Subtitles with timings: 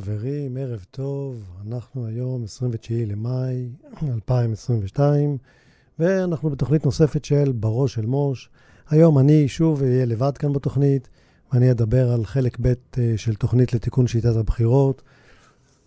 [0.00, 1.42] חברים, ערב טוב.
[1.66, 3.68] אנחנו היום 29 למאי
[4.02, 5.36] 2022,
[5.98, 8.50] ואנחנו בתוכנית נוספת של בראש של מוש.
[8.90, 11.08] היום אני שוב אהיה לבד כאן בתוכנית,
[11.52, 15.02] ואני אדבר על חלק ב' אה, של תוכנית לתיקון שיטת הבחירות.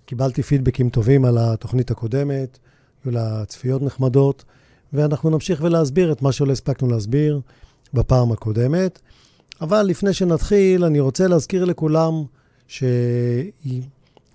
[0.06, 2.60] קיבלתי פידבקים טובים על התוכנית הקודמת,
[3.06, 4.46] היו לה צפיות נחמדות,
[4.94, 7.42] ואנחנו נמשיך ולהסביר את מה שלא הספקנו להסביר
[7.94, 9.00] בפעם הקודמת.
[9.62, 12.24] אבל לפני שנתחיל, אני רוצה להזכיר לכולם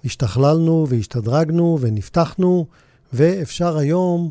[0.02, 2.66] שהשתכללנו והשתדרגנו ונפתחנו,
[3.12, 4.30] ואפשר היום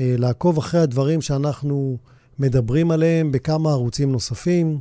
[0.00, 1.96] אה, לעקוב אחרי הדברים שאנחנו
[2.38, 4.80] מדברים עליהם בכמה ערוצים נוספים.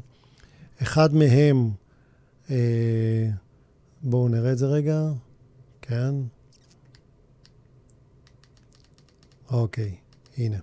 [0.81, 1.69] אחד מהם,
[2.49, 3.29] אה,
[4.03, 5.01] בואו נראה את זה רגע,
[5.81, 6.15] כן.
[9.51, 9.95] אוקיי,
[10.37, 10.57] הנה.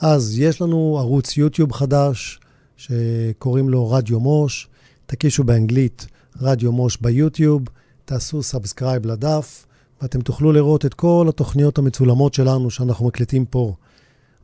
[0.00, 2.40] אז יש לנו ערוץ יוטיוב חדש
[2.76, 4.68] שקוראים לו רדיו מוש.
[5.06, 6.06] תקישו באנגלית
[6.40, 7.62] רדיו מוש ביוטיוב,
[8.04, 9.66] תעשו subscribe לדף,
[10.02, 13.74] ואתם תוכלו לראות את כל התוכניות המצולמות שלנו שאנחנו מקליטים פה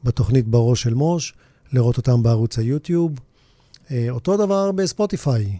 [0.05, 1.34] בתוכנית בראש של מוש,
[1.73, 3.12] לראות אותם בערוץ היוטיוב.
[3.91, 5.59] אה, אותו דבר בספוטיפיי.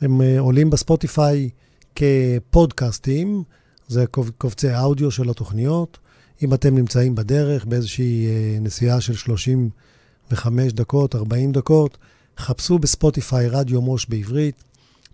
[0.00, 1.50] הם אה, עולים בספוטיפיי
[1.96, 3.42] כפודקאסטים,
[3.88, 4.04] זה
[4.38, 5.98] קובצי אודיו של התוכניות.
[6.42, 11.98] אם אתם נמצאים בדרך באיזושהי אה, נסיעה של 35 דקות, 40 דקות,
[12.38, 14.64] חפשו בספוטיפיי רדיו מוש בעברית,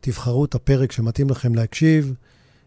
[0.01, 2.15] תבחרו את הפרק שמתאים לכם להקשיב,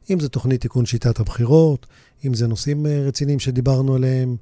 [0.09, 1.85] אם זה תוכנית תיקון שיטת הבחירות,
[2.25, 4.35] אם זה נושאים אה, רציניים שדיברנו עליהם,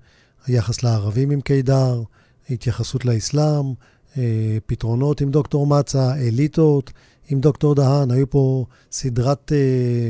[0.46, 2.04] היחס לערבים עם קידר,
[2.50, 3.74] התייחסות לאסלאם,
[4.18, 6.92] אה, פתרונות עם דוקטור מצה, אליטות
[7.30, 10.10] עם דוקטור דהן, היו פה סדרת אה,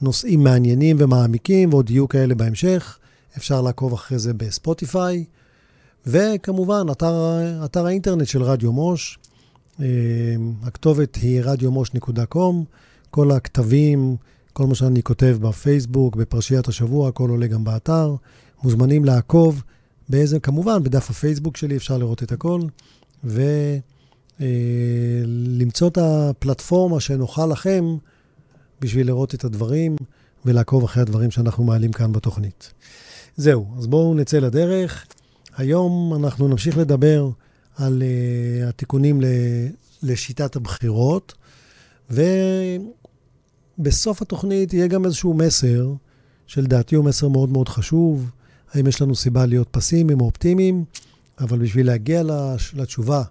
[0.00, 2.98] נושאים מעניינים ומעמיקים, ועוד יהיו כאלה בהמשך.
[3.36, 5.24] אפשר לעקוב אחרי זה בספוטיפיי.
[6.06, 7.14] וכמובן, אתר,
[7.64, 9.18] אתר האינטרנט של רדיו מוש,
[10.62, 12.38] הכתובת היא radiomוש.com,
[13.10, 14.16] כל הכתבים,
[14.52, 18.14] כל מה שאני כותב בפייסבוק, בפרשיית השבוע, הכל עולה גם באתר.
[18.62, 19.62] מוזמנים לעקוב
[20.08, 22.60] באיזה, כמובן, בדף הפייסבוק שלי אפשר לראות את הכל,
[24.40, 27.84] ולמצוא אה, את הפלטפורמה שנוחה לכם
[28.80, 29.96] בשביל לראות את הדברים
[30.44, 32.72] ולעקוב אחרי הדברים שאנחנו מעלים כאן בתוכנית.
[33.36, 35.06] זהו, אז בואו נצא לדרך.
[35.56, 37.30] היום אנחנו נמשיך לדבר
[37.78, 39.24] על uh, התיקונים ל,
[40.02, 41.34] לשיטת הבחירות,
[43.78, 45.92] ובסוף התוכנית יהיה גם איזשהו מסר,
[46.46, 48.30] שלדעתי הוא מסר מאוד מאוד חשוב,
[48.72, 50.84] האם יש לנו סיבה להיות פסימיים או אופטימיים,
[51.40, 52.22] אבל בשביל להגיע
[52.74, 53.22] לתשובה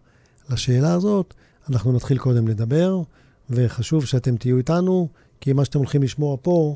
[0.50, 1.34] לשאלה הזאת,
[1.70, 3.02] אנחנו נתחיל קודם לדבר,
[3.50, 5.08] וחשוב שאתם תהיו איתנו,
[5.42, 6.76] כי מה שאתם הולכים לשמוע פה,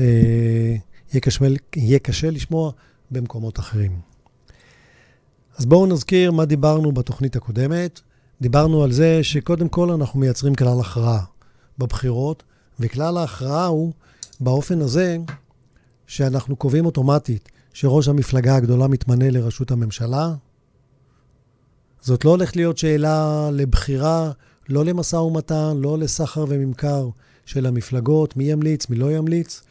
[0.00, 0.04] אה,
[1.12, 1.44] יהיה, קשה,
[1.76, 2.72] יהיה קשה לשמוע
[3.10, 4.07] במקומות אחרים.
[5.58, 8.00] אז בואו נזכיר מה דיברנו בתוכנית הקודמת.
[8.40, 11.24] דיברנו על זה שקודם כל אנחנו מייצרים כלל הכרעה
[11.78, 12.42] בבחירות,
[12.80, 13.92] וכלל ההכרעה הוא
[14.40, 15.16] באופן הזה
[16.06, 20.34] שאנחנו קובעים אוטומטית שראש המפלגה הגדולה מתמנה לראשות הממשלה.
[22.00, 24.30] זאת לא הולכת להיות שאלה לבחירה,
[24.68, 27.08] לא למשא ומתן, לא לסחר וממכר
[27.46, 29.62] של המפלגות, מי ימליץ, מי לא ימליץ.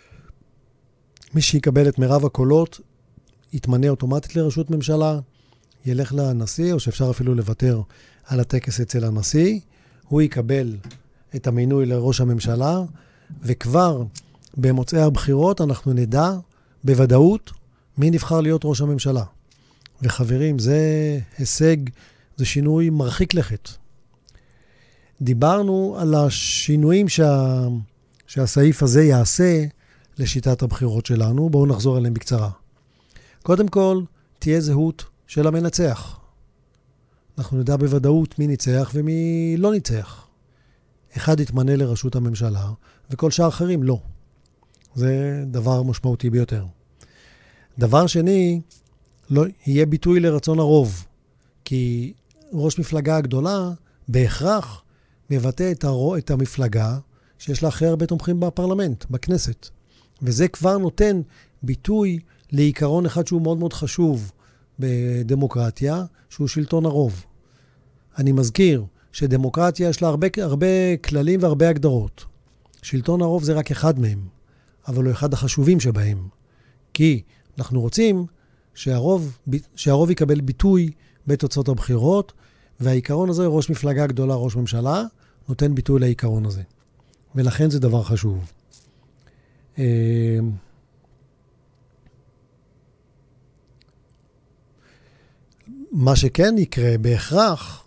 [1.34, 2.80] מי שיקבל את מירב הקולות
[3.54, 5.20] יתמנה אוטומטית לראשות ממשלה.
[5.88, 7.82] ילך לנשיא, או שאפשר אפילו לוותר
[8.26, 9.60] על הטקס אצל הנשיא.
[10.08, 10.76] הוא יקבל
[11.36, 12.82] את המינוי לראש הממשלה,
[13.42, 14.04] וכבר
[14.58, 16.32] במוצאי הבחירות אנחנו נדע
[16.84, 17.52] בוודאות
[17.98, 19.24] מי נבחר להיות ראש הממשלה.
[20.02, 20.80] וחברים, זה
[21.38, 21.78] הישג,
[22.38, 23.70] זה שינוי מרחיק לכת.
[25.22, 27.68] דיברנו על השינויים שה...
[28.28, 29.66] שהסעיף הזה יעשה
[30.18, 31.50] לשיטת הבחירות שלנו.
[31.50, 32.50] בואו נחזור עליהם בקצרה.
[33.44, 34.02] קודם כל,
[34.40, 36.20] תהיה זהות של המנצח.
[37.38, 40.28] אנחנו נדע בוודאות מי ניצח ומי לא ניצח.
[41.18, 42.72] אחד יתמנה לראשות הממשלה,
[43.12, 44.00] וכל שאר האחרים לא.
[44.96, 46.66] זה דבר משמעותי ביותר.
[47.80, 48.62] דבר שני,
[49.30, 51.06] לא, יהיה ביטוי לרצון הרוב,
[51.66, 52.14] כי
[52.54, 53.72] ראש מפלגה גדולה
[54.08, 54.84] בהכרח
[55.30, 56.98] מבטא את, הרו, את המפלגה
[57.40, 59.70] שיש לה הכי הרבה תומכים בפרלמנט, בכנסת.
[60.22, 61.22] וזה כבר נותן
[61.64, 62.20] ביטוי
[62.52, 64.32] לעיקרון אחד שהוא מאוד מאוד חשוב,
[64.80, 67.26] בדמוקרטיה, שהוא שלטון הרוב.
[68.18, 72.26] אני מזכיר שדמוקרטיה יש לה הרבה, הרבה כללים והרבה הגדרות.
[72.82, 74.20] שלטון הרוב זה רק אחד מהם,
[74.88, 76.28] אבל הוא אחד החשובים שבהם.
[76.94, 77.22] כי
[77.58, 78.26] אנחנו רוצים
[78.74, 79.38] שהרוב,
[79.76, 80.92] שהרוב יקבל ביטוי
[81.28, 82.34] בתוצאות הבחירות,
[82.80, 85.04] והעיקרון הזה, ראש מפלגה גדולה, ראש ממשלה,
[85.50, 86.62] נותן ביטוי לעיקרון הזה.
[87.36, 88.52] ולכן זה דבר חשוב.
[95.92, 97.84] מה שכן יקרה בהכרח,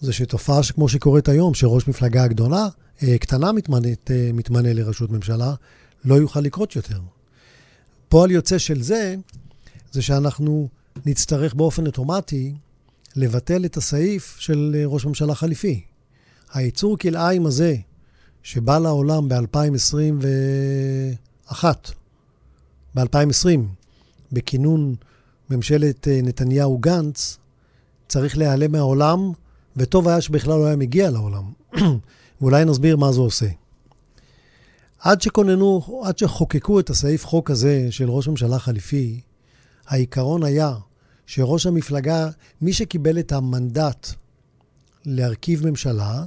[0.00, 2.68] זה שתופעה כמו שקורית היום, שראש מפלגה גדולה
[3.02, 5.54] אה, קטנה מתמנת, אה, מתמנה לראשות ממשלה,
[6.04, 7.00] לא יוכל לקרות יותר.
[8.08, 9.14] פועל יוצא של זה,
[9.92, 10.68] זה שאנחנו
[11.06, 12.54] נצטרך באופן אוטומטי
[13.16, 15.80] לבטל את הסעיף של אה, ראש ממשלה חליפי.
[16.52, 17.76] היצור כלאיים הזה,
[18.42, 21.64] שבא לעולם ב-2021,
[22.94, 23.60] ב-2020,
[24.32, 24.94] בכינון
[25.50, 27.38] ממשלת נתניהו-גנץ,
[28.12, 29.32] צריך להיעלם מהעולם,
[29.76, 31.52] וטוב היה שבכלל לא היה מגיע לעולם.
[32.40, 33.46] ואולי נסביר מה זה עושה.
[34.98, 39.20] עד שכוננו, עד שחוקקו את הסעיף חוק הזה של ראש ממשלה חליפי,
[39.86, 40.74] העיקרון היה
[41.26, 42.28] שראש המפלגה,
[42.60, 44.08] מי שקיבל את המנדט
[45.04, 46.24] להרכיב ממשלה,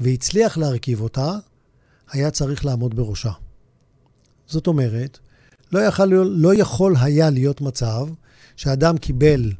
[0.00, 1.32] והצליח להרכיב אותה,
[2.10, 3.32] היה צריך לעמוד בראשה.
[4.46, 5.18] זאת אומרת,
[5.72, 8.06] לא יכול, לא יכול היה להיות מצב
[8.56, 9.52] שאדם קיבל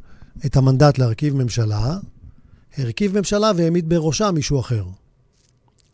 [0.47, 1.99] את המנדט להרכיב ממשלה,
[2.77, 4.85] הרכיב ממשלה והעמיד בראשה מישהו אחר.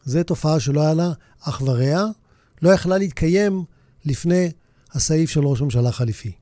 [0.05, 2.05] זו תופעה שלא היה לה אח ורע,
[2.63, 3.65] לא יכלה להתקיים
[4.05, 4.51] לפני
[4.93, 6.33] הסעיף של ראש ממשלה חליפי.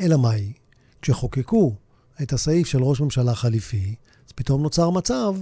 [0.00, 0.52] אלא מאי?
[1.02, 1.74] כשחוקקו
[2.22, 3.94] את הסעיף של ראש ממשלה חליפי,
[4.26, 5.34] אז פתאום נוצר מצב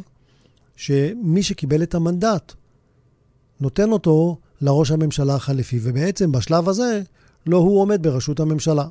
[0.77, 2.53] שמי שקיבל את המנדט
[3.61, 7.03] נותן אותו לראש הממשלה החליפי, ובעצם בשלב הזה
[7.47, 8.87] לא הוא עומד בראשות הממשלה.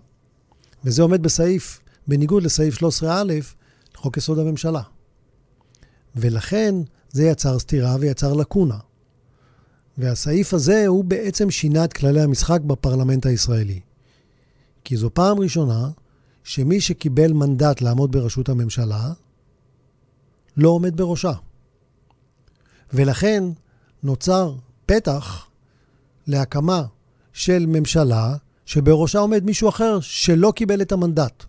[0.83, 3.05] וזה עומד בסעיף, בניגוד לסעיף 13א
[3.95, 4.81] לחוק יסוד הממשלה.
[6.15, 6.75] ולכן
[7.11, 8.77] זה יצר סתירה ויצר לקונה.
[9.97, 13.79] והסעיף הזה הוא בעצם שינה את כללי המשחק בפרלמנט הישראלי.
[14.83, 15.89] כי זו פעם ראשונה
[16.43, 19.13] שמי שקיבל מנדט לעמוד בראשות הממשלה,
[20.57, 21.33] לא עומד בראשה.
[22.93, 23.43] ולכן
[24.03, 24.55] נוצר
[24.85, 25.47] פתח
[26.27, 26.83] להקמה
[27.33, 31.43] של ממשלה שבראשה עומד מישהו אחר שלא קיבל את המנדט.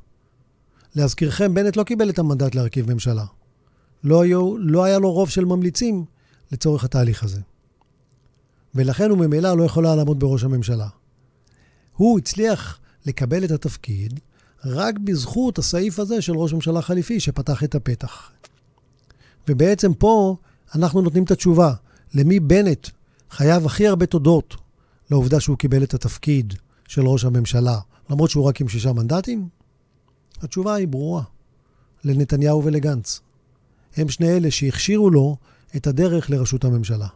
[0.95, 3.25] להזכירכם, בנט לא קיבל את המנדט להרכיב ממשלה.
[4.05, 6.05] לא, היו, לא היה לו רוב של ממליצים
[6.53, 7.41] לצורך התהליך הזה.
[8.75, 10.89] ולכן הוא ממילא לא יכול היה לעמוד בראש הממשלה.
[11.97, 14.21] הוא הצליח לקבל את התפקיד
[14.65, 18.31] רק בזכות הסעיף הזה של ראש ממשלה חליפי שפתח את הפתח.
[19.49, 20.37] ובעצם פה
[20.75, 21.75] אנחנו נותנים את התשובה
[22.15, 22.89] למי בנט
[23.31, 24.57] חייב הכי הרבה תודות
[25.11, 26.55] לעובדה שהוא קיבל את התפקיד
[26.89, 27.79] של ראש הממשלה,
[28.11, 29.62] למרות שהוא רק עם שישה מנדטים?
[30.43, 31.23] התשובה היא ברורה,
[32.05, 33.21] לנתניהו ולגנץ.
[33.97, 35.37] הם שני אלה שהכשירו לו
[35.77, 37.09] את הדרך לראשות הממשלה.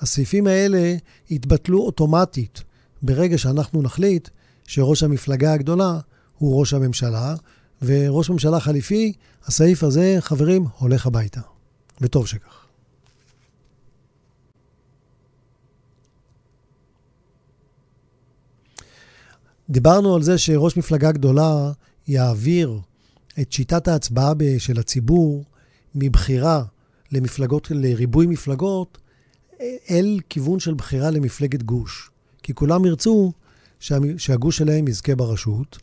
[0.00, 0.96] הסעיפים האלה
[1.30, 2.62] יתבטלו אוטומטית
[3.02, 4.28] ברגע שאנחנו נחליט
[4.66, 5.98] שראש המפלגה הגדולה
[6.38, 7.34] הוא ראש הממשלה,
[7.82, 9.12] וראש ממשלה חליפי,
[9.44, 11.40] הסעיף הזה, חברים, הולך הביתה.
[12.00, 12.66] וטוב שכך.
[19.70, 21.72] דיברנו על זה שראש מפלגה גדולה
[22.08, 22.80] יעביר
[23.40, 25.44] את שיטת ההצבעה של הציבור
[25.94, 26.62] מבחירה
[27.12, 28.98] למפלגות, לריבוי מפלגות,
[29.90, 32.10] אל כיוון של בחירה למפלגת גוש.
[32.42, 33.32] כי כולם ירצו
[34.18, 35.78] שהגוש שלהם יזכה בראשות,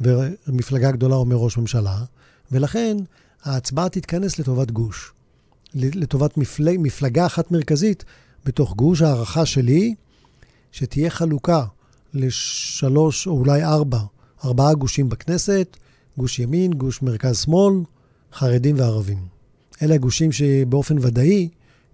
[0.00, 2.04] ומפלגה גדולה אומר ראש ממשלה,
[2.52, 2.96] ולכן
[3.42, 5.12] ההצבעה תתכנס לטובת גוש.
[5.74, 8.04] לטובת מפלג, מפלגה אחת מרכזית
[8.44, 9.02] בתוך גוש.
[9.02, 9.94] הערכה שלי,
[10.72, 11.64] שתהיה חלוקה
[12.14, 14.00] לשלוש או אולי ארבע,
[14.44, 15.76] ארבעה גושים בכנסת,
[16.18, 17.74] גוש ימין, גוש מרכז-שמאל,
[18.32, 19.18] חרדים וערבים.
[19.82, 21.48] אלה הגושים שבאופן ודאי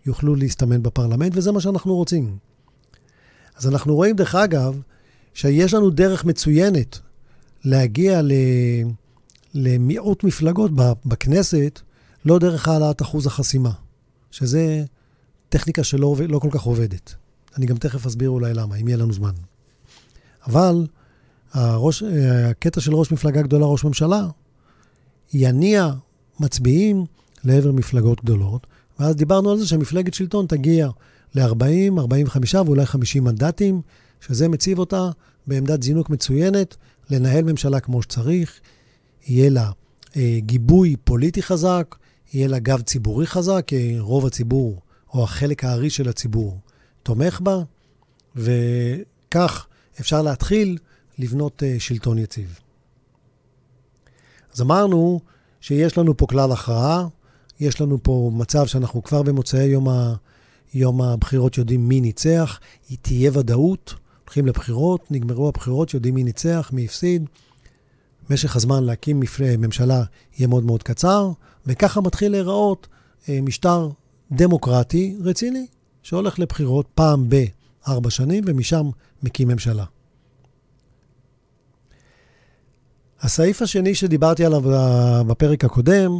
[0.07, 2.37] יוכלו להסתמן בפרלמנט, וזה מה שאנחנו רוצים.
[3.57, 4.81] אז אנחנו רואים, דרך אגב,
[5.35, 6.99] שיש לנו דרך מצוינת
[7.65, 8.33] להגיע ל...
[9.55, 10.71] למיעוט מפלגות
[11.07, 11.81] בכנסת,
[12.25, 13.71] לא דרך העלאת אחוז החסימה,
[14.31, 14.85] שזה
[15.49, 17.15] טכניקה שלא לא כל כך עובדת.
[17.57, 19.33] אני גם תכף אסביר אולי למה, אם יהיה לנו זמן.
[20.47, 20.87] אבל
[21.55, 22.03] הראש,
[22.51, 24.27] הקטע של ראש מפלגה גדולה, ראש ממשלה,
[25.35, 25.93] יניע
[26.41, 27.05] מצביעים
[27.45, 28.67] לעבר מפלגות גדולות,
[28.99, 30.89] ואז דיברנו על זה שמפלגת שלטון תגיע
[31.35, 33.81] ל-40, 45 ואולי 50 מנדטים,
[34.21, 35.11] שזה מציב אותה
[35.47, 36.77] בעמדת זינוק מצוינת
[37.11, 38.61] לנהל ממשלה כמו שצריך,
[39.27, 39.71] יהיה לה
[40.17, 41.97] אה, גיבוי פוליטי חזק,
[42.33, 44.81] יהיה לה גב ציבורי חזק, כי רוב הציבור,
[45.15, 46.61] או החלק הארי של הציבור,
[47.03, 47.63] תומך בה,
[48.37, 49.67] וכך
[50.01, 50.79] אפשר להתחיל
[51.19, 52.59] לבנות אה, שלטון יציב.
[54.55, 55.21] אז אמרנו
[55.61, 57.07] שיש לנו פה כלל הכרעה,
[57.61, 60.15] יש לנו פה מצב שאנחנו כבר במוצאי יום, ה...
[60.75, 63.95] יום הבחירות יודעים מי ניצח, היא תהיה ודאות,
[64.25, 67.27] הולכים לבחירות, נגמרו הבחירות, יודעים מי ניצח, מי הפסיד.
[68.31, 69.57] משך הזמן להקים מפל...
[69.57, 70.05] ממשלה
[70.37, 71.31] יהיה מאוד מאוד קצר,
[71.67, 72.89] וככה מתחיל להיראות
[73.29, 73.89] אה, משטר
[74.33, 75.67] דמוקרטי רציני,
[76.03, 78.91] שהולך לבחירות פעם בארבע שנים, ומשם
[79.23, 79.85] מקים ממשלה.
[83.25, 84.63] הסעיף השני שדיברתי עליו
[85.27, 86.11] בפרק הקודם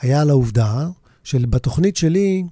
[0.00, 0.88] היה על העובדה
[1.24, 2.44] שבתוכנית שלי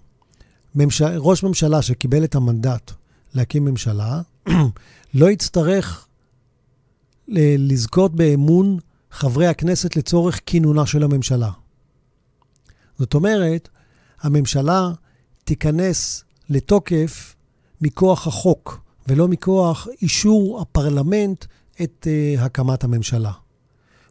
[0.75, 2.93] ממשל, ראש ממשלה שקיבל את המנדט
[3.35, 4.21] להקים ממשלה,
[5.15, 6.07] לא יצטרך
[7.29, 8.79] לזכות באמון
[9.11, 11.51] חברי הכנסת לצורך כינונה של הממשלה.
[12.99, 13.69] זאת אומרת,
[14.21, 14.91] הממשלה
[15.45, 17.35] תיכנס לתוקף
[17.81, 21.45] מכוח החוק, ולא מכוח אישור הפרלמנט
[21.83, 23.33] את uh, הקמת הממשלה.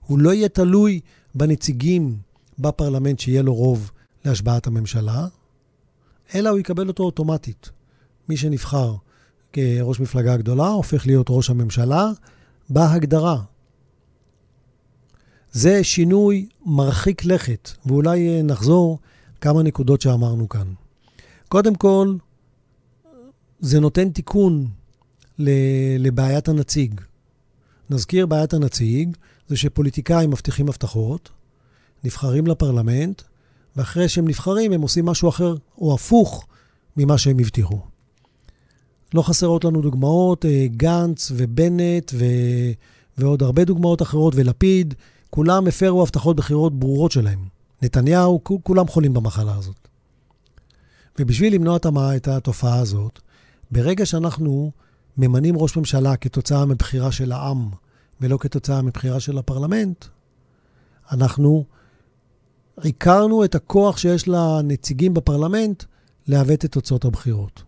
[0.10, 1.00] הוא לא יהיה תלוי
[1.36, 2.18] בנציגים
[2.60, 3.92] בפרלמנט שיהיה לו רוב
[4.26, 5.28] להשבעת הממשלה,
[6.36, 7.70] אלא הוא יקבל אותו אוטומטית.
[8.30, 8.96] מי שנבחר
[9.54, 12.12] כראש מפלגה גדולה הופך להיות ראש הממשלה
[12.70, 13.42] בהגדרה.
[15.52, 19.00] זה שינוי מרחיק לכת, ואולי נחזור
[19.42, 20.74] כמה נקודות שאמרנו כאן.
[21.48, 22.16] קודם כל,
[23.60, 24.68] זה נותן תיקון
[26.00, 27.02] לבעיית הנציג.
[27.90, 29.18] נזכיר, בעיית הנציג
[29.50, 31.30] זה שפוליטיקאים מבטיחים הבטחות,
[32.04, 33.22] נבחרים לפרלמנט,
[33.76, 36.48] ואחרי שהם נבחרים הם עושים משהו אחר או הפוך
[36.98, 37.80] ממה שהם הבטיחו.
[39.14, 42.26] לא חסרות לנו דוגמאות, אה, גנץ ובנט ו...
[43.18, 44.94] ועוד הרבה דוגמאות אחרות, ולפיד,
[45.30, 47.40] כולם הפרו הבטחות בחירות ברורות שלהם.
[47.82, 49.88] נתניהו, כולם חולים במחלה הזאת.
[51.20, 51.78] ובשביל למנוע
[52.16, 53.20] את התופעה הזאת,
[53.72, 54.72] ברגע שאנחנו
[55.18, 57.70] ממנים ראש ממשלה כתוצאה מבחירה של העם
[58.22, 60.06] ולא כתוצאה מבחירה של הפרלמנט,
[61.12, 61.66] אנחנו
[62.82, 65.84] עיקרנו את הכוח שיש לנציגים בפרלמנט
[66.28, 67.64] לעוות את תוצאות הבחירות.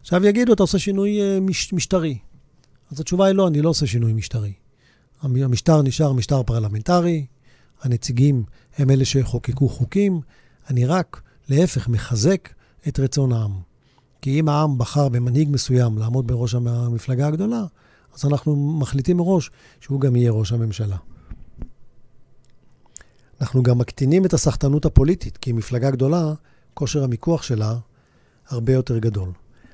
[0.00, 2.18] עכשיו יגידו, אתה עושה שינוי אה, מש, משטרי.
[2.90, 4.52] אז התשובה היא לא, אני לא עושה שינוי משטרי.
[5.22, 7.26] המשטר נשאר משטר פרלמנטרי,
[7.82, 8.44] הנציגים
[8.78, 10.20] הם אלה שחוקקו חוקים,
[10.70, 12.48] אני רק, להפך, מחזק
[12.88, 13.52] את רצון העם.
[14.22, 17.64] כי אם העם בחר במנהיג מסוים לעמוד בראש המפלגה הגדולה,
[18.14, 19.50] אז אנחנו מחליטים מראש
[19.80, 20.96] שהוא גם יהיה ראש הממשלה.
[23.40, 26.34] אנחנו גם מקטינים את הסחטנות הפוליטית, כי מפלגה גדולה,
[26.74, 27.76] כושר המיקוח שלה
[28.48, 29.28] הרבה יותר גדול.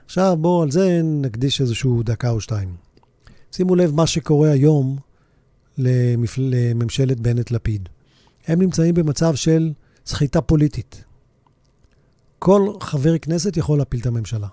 [0.05, 2.77] עכשיו בואו על זה נקדיש איזשהו דקה או שתיים.
[3.53, 4.99] שימו לב מה שקורה היום
[5.79, 6.43] למפל...
[6.55, 7.89] לממשלת בנט-לפיד.
[8.47, 9.73] הם נמצאים במצב של
[10.07, 11.05] סחיטה פוליטית.
[12.39, 14.49] כל חבר כנסת יכול להפיל את הממשלה.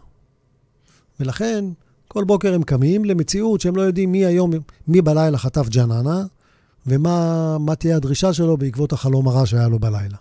[1.19, 1.65] ולכן,
[2.13, 4.51] כל בוקר הם קמים למציאות שהם לא יודעים מי היום,
[4.87, 6.25] מי בלילה חטף ג'ננה,
[6.87, 10.17] ומה תהיה הדרישה שלו בעקבות החלום הרע שהיה לו בלילה.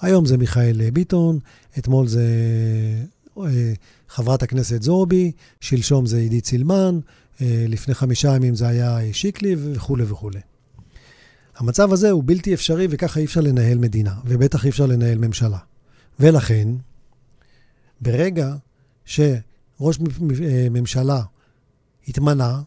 [0.00, 1.38] היום זה מיכאל ביטון,
[1.78, 2.24] אתמול זה
[3.38, 3.72] אה,
[4.08, 6.98] חברת הכנסת זורבי, שלשום זה עידית סילמן,
[7.42, 10.40] אה, לפני חמישה ימים זה היה שיקלי וכולי וכולי.
[11.56, 15.58] המצב הזה הוא בלתי אפשרי וככה אי אפשר לנהל מדינה, ובטח אי אפשר לנהל ממשלה.
[16.20, 16.68] ולכן,
[18.00, 18.54] ברגע
[19.04, 19.49] שראש
[19.82, 21.22] אה, ממשלה
[22.08, 22.62] התמנה,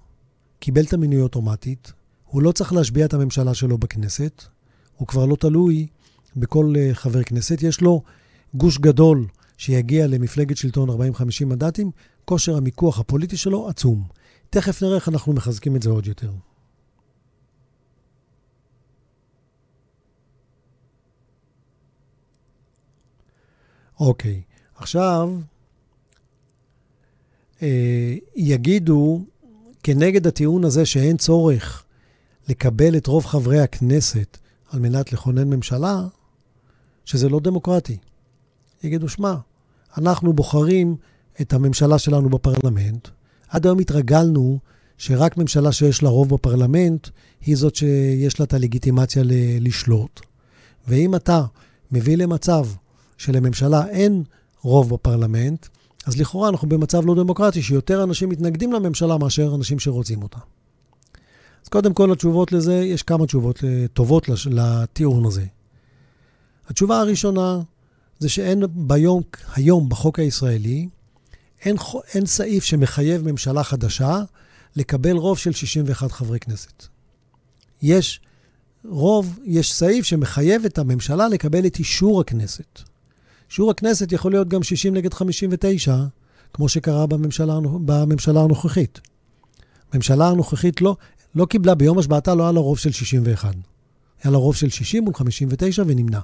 [0.59, 1.93] קיבל את המינוי אוטומטית,
[2.25, 4.43] הוא לא צריך להשביע את הממשלה שלו בכנסת,
[4.95, 5.87] הוא כבר לא תלוי
[6.35, 8.03] בכל אה, חבר כנסת, יש לו
[8.53, 9.27] גוש גדול
[9.57, 10.93] שיגיע למפלגת שלטון 40-50
[11.45, 11.91] מנדטים,
[12.25, 14.03] כושר המיקוח הפוליטי שלו עצום.
[14.49, 16.31] תכף נראה איך אנחנו מחזקים את זה עוד יותר.
[23.99, 24.41] אוקיי,
[24.75, 25.29] עכשיו
[28.35, 29.25] יגידו
[29.83, 31.83] כנגד הטיעון הזה שאין צורך
[32.49, 34.37] לקבל את רוב חברי הכנסת
[34.71, 36.07] על מנת לכונן ממשלה,
[37.05, 37.97] שזה לא דמוקרטי.
[38.83, 39.35] יגידו, שמע,
[39.97, 40.95] אנחנו בוחרים
[41.41, 43.07] את הממשלה שלנו בפרלמנט.
[43.47, 44.59] עד היום התרגלנו
[44.97, 47.07] שרק ממשלה שיש לה רוב בפרלמנט
[47.45, 50.21] היא זאת שיש לה את הלגיטימציה ל- לשלוט.
[50.87, 51.43] ואם אתה
[51.91, 52.65] מביא למצב
[53.17, 54.23] שלממשלה אין
[54.61, 55.67] רוב בפרלמנט,
[56.05, 60.39] אז לכאורה אנחנו במצב לא דמוקרטי, שיותר אנשים מתנגדים לממשלה מאשר אנשים שרוצים אותה.
[61.63, 65.45] אז קודם כל, התשובות לזה, יש כמה תשובות אה, טובות לטיעון הזה.
[66.67, 67.59] התשובה הראשונה
[68.19, 69.21] זה שאין ביום,
[69.55, 70.89] היום בחוק הישראלי,
[71.65, 71.75] אין,
[72.13, 74.21] אין סעיף שמחייב ממשלה חדשה
[74.75, 76.85] לקבל רוב של 61 חברי כנסת.
[77.81, 78.19] יש
[78.85, 82.92] רוב, יש סעיף שמחייב את הממשלה לקבל את אישור הכנסת.
[83.53, 85.97] אישור הכנסת יכול להיות גם 60 נגד 59,
[86.53, 89.01] כמו שקרה בממשלה, בממשלה הנוכחית.
[89.91, 90.95] הממשלה הנוכחית לא,
[91.35, 93.55] לא קיבלה, ביום השבעתה לא היה לה רוב של 61.
[94.23, 96.19] היה לה רוב של 60 מול 59 ונמנע.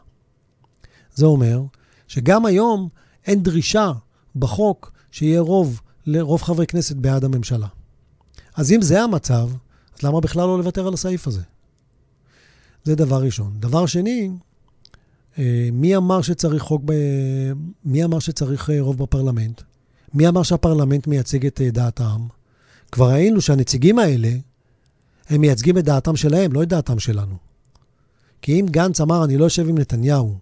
[1.16, 1.62] זה אומר
[2.08, 2.90] שגם היום
[3.26, 3.92] אין דרישה
[4.36, 7.68] בחוק שיהיה רוב לרוב חברי כנסת בעד הממשלה.
[8.56, 9.50] אז אם זה המצב,
[9.98, 11.42] אז למה בכלל לא לוותר על הסעיף הזה?
[12.84, 13.60] זה דבר ראשון.
[13.60, 14.30] דבר שני,
[15.72, 16.94] מי אמר שצריך חוק ב...
[17.86, 19.62] מי אמר שצריך אה, רוב בפרלמנט?
[20.14, 22.28] מי אמר שהפרלמנט מייצג את אה, דעת העם?
[22.92, 24.32] כבר ראינו שהנציגים האלה,
[25.30, 27.36] הם מייצגים את דעתם שלהם, לא את דעתם שלנו.
[28.42, 30.38] כי אם גנץ אמר, אני לא יושב עם נתניהו,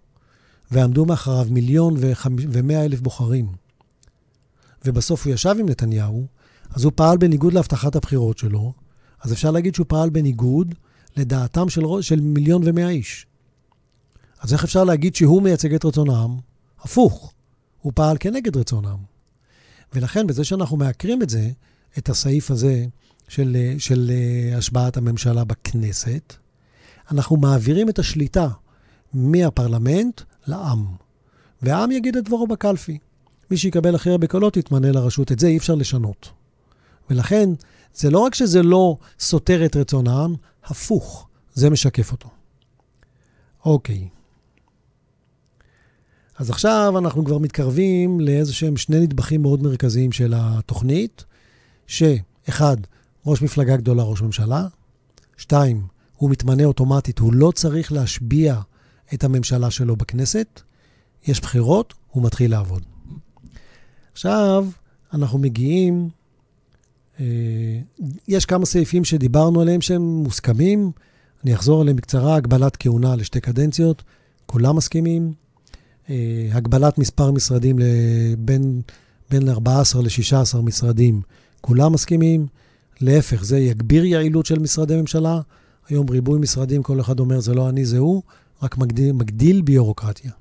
[0.72, 1.94] ועמדו מאחריו מיליון
[2.28, 3.48] ומאה אלף בוחרים,
[4.86, 6.26] ובסוף הוא ישב עם נתניהו,
[6.70, 8.74] אז הוא פעל בניגוד להבטחת הבחירות שלו,
[9.22, 10.76] אז אפשר להגיד שהוא פעל בניגוד
[11.18, 13.26] לדעתם של, של מיליון ומאה איש.
[14.42, 16.38] אז איך אפשר להגיד שהוא מייצג את רצון העם?
[16.80, 17.34] הפוך,
[17.82, 19.00] הוא פעל כנגד רצון העם.
[19.94, 21.50] ולכן, בזה שאנחנו מעקרים את זה,
[21.98, 22.86] את הסעיף הזה
[23.28, 26.34] של, של uh, השבעת הממשלה בכנסת,
[27.12, 28.48] אנחנו מעבירים את השליטה
[29.14, 30.86] מהפרלמנט לעם.
[31.62, 32.98] והעם יגיד את דברו בקלפי.
[33.52, 35.32] מי שיקבל הכי הרבה קולות יתמנה לרשות.
[35.32, 36.30] את זה אי אפשר לשנות.
[37.10, 37.50] ולכן,
[37.94, 42.30] זה לא רק שזה לא סותר את רצון העם, הפוך, זה משקף אותו.
[43.66, 44.08] אוקיי.
[46.38, 51.26] אז עכשיו אנחנו כבר מתקרבים לאיזה שהם שני נדבכים מאוד מרכזיים של התוכנית,
[51.88, 52.78] שאחד,
[53.26, 54.68] ראש מפלגה גדולה, ראש ממשלה,
[55.38, 58.60] שתיים, הוא מתמנה אוטומטית, הוא לא צריך להשביע
[59.14, 60.62] את הממשלה שלו בכנסת,
[61.28, 62.84] יש בחירות, הוא מתחיל לעבוד.
[64.12, 64.68] עכשיו,
[65.14, 66.10] אנחנו מגיעים,
[67.20, 67.26] אה,
[68.28, 70.92] יש כמה סעיפים שדיברנו עליהם שהם מוסכמים,
[71.44, 74.04] אני אחזור עליהם בקצרה, הגבלת כהונה לשתי קדנציות,
[74.46, 75.47] כולם מסכימים.
[76.10, 78.82] אה, הגבלת מספר משרדים לבין,
[79.30, 81.22] בין 14 ל-16 משרדים,
[81.62, 82.48] כולם מסכימים.
[83.02, 85.42] להפך, זה יגביר יעילות של משרדי ממשלה.
[85.90, 88.22] היום ריבוי משרדים, כל אחד אומר, זה לא אני, זה הוא,
[88.64, 90.32] רק מגדיל, מגדיל ביורוקרטיה.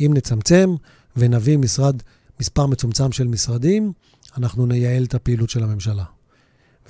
[0.00, 0.74] אם נצמצם
[1.16, 2.02] ונביא משרד,
[2.40, 3.92] מספר מצומצם של משרדים,
[4.38, 6.04] אנחנו נייעל את הפעילות של הממשלה.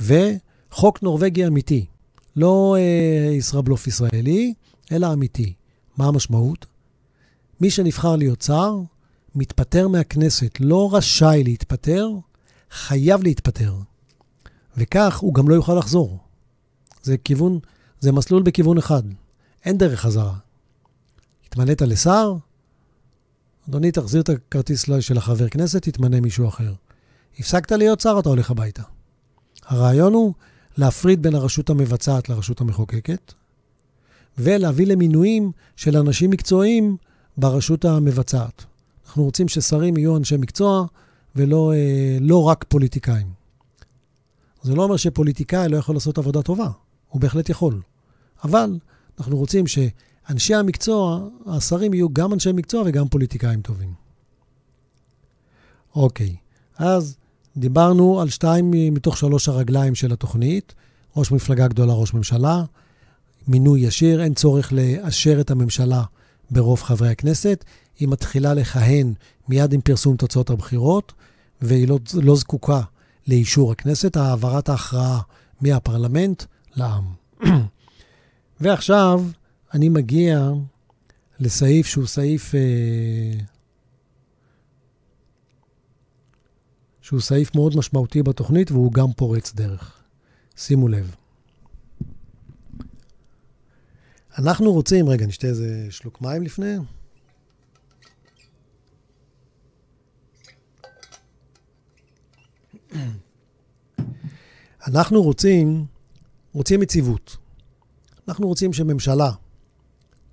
[0.00, 1.86] וחוק נורבגי אמיתי,
[2.36, 4.54] לא אה, ישראבלוף ישראלי,
[4.92, 5.52] אלא אמיתי.
[5.96, 6.66] מה המשמעות?
[7.60, 8.80] מי שנבחר להיות שר,
[9.34, 12.10] מתפטר מהכנסת, לא רשאי להתפטר,
[12.70, 13.74] חייב להתפטר.
[14.76, 16.18] וכך הוא גם לא יוכל לחזור.
[17.02, 17.58] זה כיוון,
[18.00, 19.02] זה מסלול בכיוון אחד.
[19.64, 20.34] אין דרך חזרה.
[21.46, 22.34] התמנית לשר,
[23.68, 26.72] אדוני, תחזיר את הכרטיס של החבר כנסת, תתמנה מישהו אחר.
[27.38, 28.82] הפסקת להיות שר, אתה הולך הביתה.
[29.64, 30.34] הרעיון הוא
[30.76, 33.32] להפריד בין הרשות המבצעת לרשות המחוקקת,
[34.38, 36.96] ולהביא למינויים של אנשים מקצועיים
[37.36, 38.64] ברשות המבצעת.
[39.06, 40.86] אנחנו רוצים ששרים יהיו אנשי מקצוע
[41.36, 43.26] ולא אה, לא רק פוליטיקאים.
[44.62, 46.68] זה לא אומר שפוליטיקאי לא יכול לעשות עבודה טובה,
[47.08, 47.80] הוא בהחלט יכול.
[48.44, 48.78] אבל
[49.18, 53.94] אנחנו רוצים שאנשי המקצוע, השרים יהיו גם אנשי מקצוע וגם פוליטיקאים טובים.
[55.94, 56.36] אוקיי,
[56.78, 57.16] אז
[57.56, 60.74] דיברנו על שתיים מתוך שלוש הרגליים של התוכנית,
[61.16, 62.64] ראש מפלגה גדולה, ראש ממשלה,
[63.48, 66.02] מינוי ישיר, אין צורך לאשר את הממשלה
[66.50, 67.64] ברוב חברי הכנסת.
[67.98, 69.14] היא מתחילה לכהן
[69.48, 71.12] מיד עם פרסום תוצאות הבחירות,
[71.60, 72.80] והיא לא, לא זקוקה
[73.26, 75.20] לאישור הכנסת, העברת ההכרעה
[75.60, 76.44] מהפרלמנט
[76.76, 77.04] לעם.
[78.60, 79.22] ועכשיו
[79.74, 80.50] אני מגיע
[81.40, 83.40] לסעיף שהוא סעיף, אה,
[87.00, 89.92] שהוא סעיף מאוד משמעותי בתוכנית והוא גם פורץ דרך.
[90.56, 91.14] שימו לב.
[94.38, 96.76] אנחנו רוצים, רגע, נשתה איזה שלוק מים לפני.
[104.86, 105.86] אנחנו רוצים,
[106.52, 107.36] רוצים יציבות.
[108.28, 109.30] אנחנו רוצים שממשלה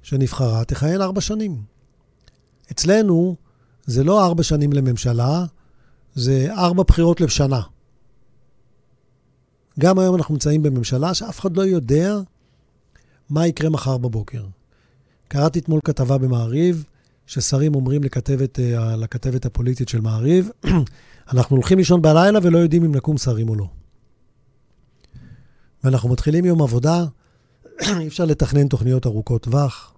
[0.02, 1.64] שנבחרה תכהן ארבע שנים.
[2.72, 3.36] אצלנו
[3.86, 5.46] זה לא ארבע שנים לממשלה,
[6.16, 7.62] זה ארבע בחירות לשנה.
[9.80, 12.16] גם היום אנחנו נמצאים בממשלה שאף אחד לא יודע
[13.30, 14.46] מה יקרה מחר בבוקר.
[15.28, 16.86] קראתי אתמול כתבה במעריב,
[17.28, 20.50] ששרים אומרים לכתבת, אה, לכתבת הפוליטית של מעריב,
[21.34, 23.68] אנחנו הולכים לישון בלילה ולא יודעים אם נקום שרים או לא.
[25.84, 27.06] ואנחנו מתחילים יום עבודה,
[28.00, 29.94] אי אפשר לתכנן תוכניות ארוכות טווח.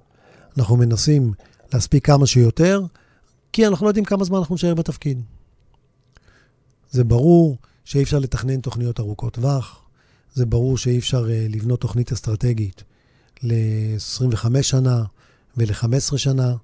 [0.58, 1.34] אנחנו מנסים
[1.74, 2.82] להספיק כמה שיותר,
[3.52, 5.22] כי אנחנו לא יודעים כמה זמן אנחנו נשאר בתפקיד.
[6.92, 9.82] זה ברור שאי אפשר לתכנן תוכניות ארוכות טווח,
[10.34, 12.84] זה ברור שאי אפשר uh, לבנות תוכנית אסטרטגית
[13.46, 15.04] ל-25 שנה
[15.58, 16.56] ול-15 שנה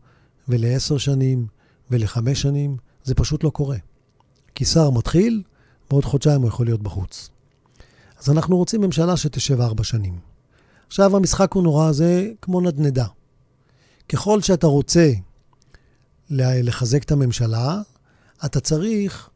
[0.48, 1.48] ול-10 שנים
[1.91, 3.78] ול-5 שנים, זה פשוט לא קורה.
[4.56, 5.44] כי שר מתחיל,
[5.89, 7.30] בעוד חודשיים הוא יכול להיות בחוץ.
[8.20, 10.20] אז אנחנו רוצים ממשלה שתשב ארבע שנים.
[10.88, 13.06] עכשיו המשחק הוא נורא, זה כמו נדנדה.
[14.10, 15.12] ככל שאתה רוצה
[16.30, 17.82] לחזק את הממשלה,
[18.46, 19.30] אתה צריך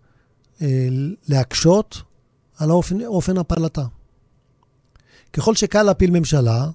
[0.62, 0.88] אה,
[1.28, 2.02] להקשות
[2.58, 3.86] על האופן, אופן הפעלתה.
[5.34, 6.70] ככל שקל להפיל ממשלה,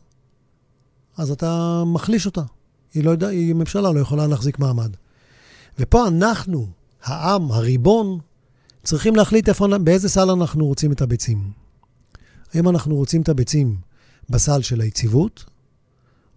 [1.16, 2.42] אז אתה מחליש אותה.
[2.94, 4.90] היא, לא יודע, היא ממשלה, לא יכולה להחזיק מעמד.
[5.78, 6.66] ופה אנחנו,
[7.02, 8.18] העם, הריבון,
[8.84, 11.50] צריכים להחליט איפה, באיזה סל אנחנו רוצים את הביצים.
[12.54, 13.76] האם אנחנו רוצים את הביצים
[14.30, 15.44] בסל של היציבות,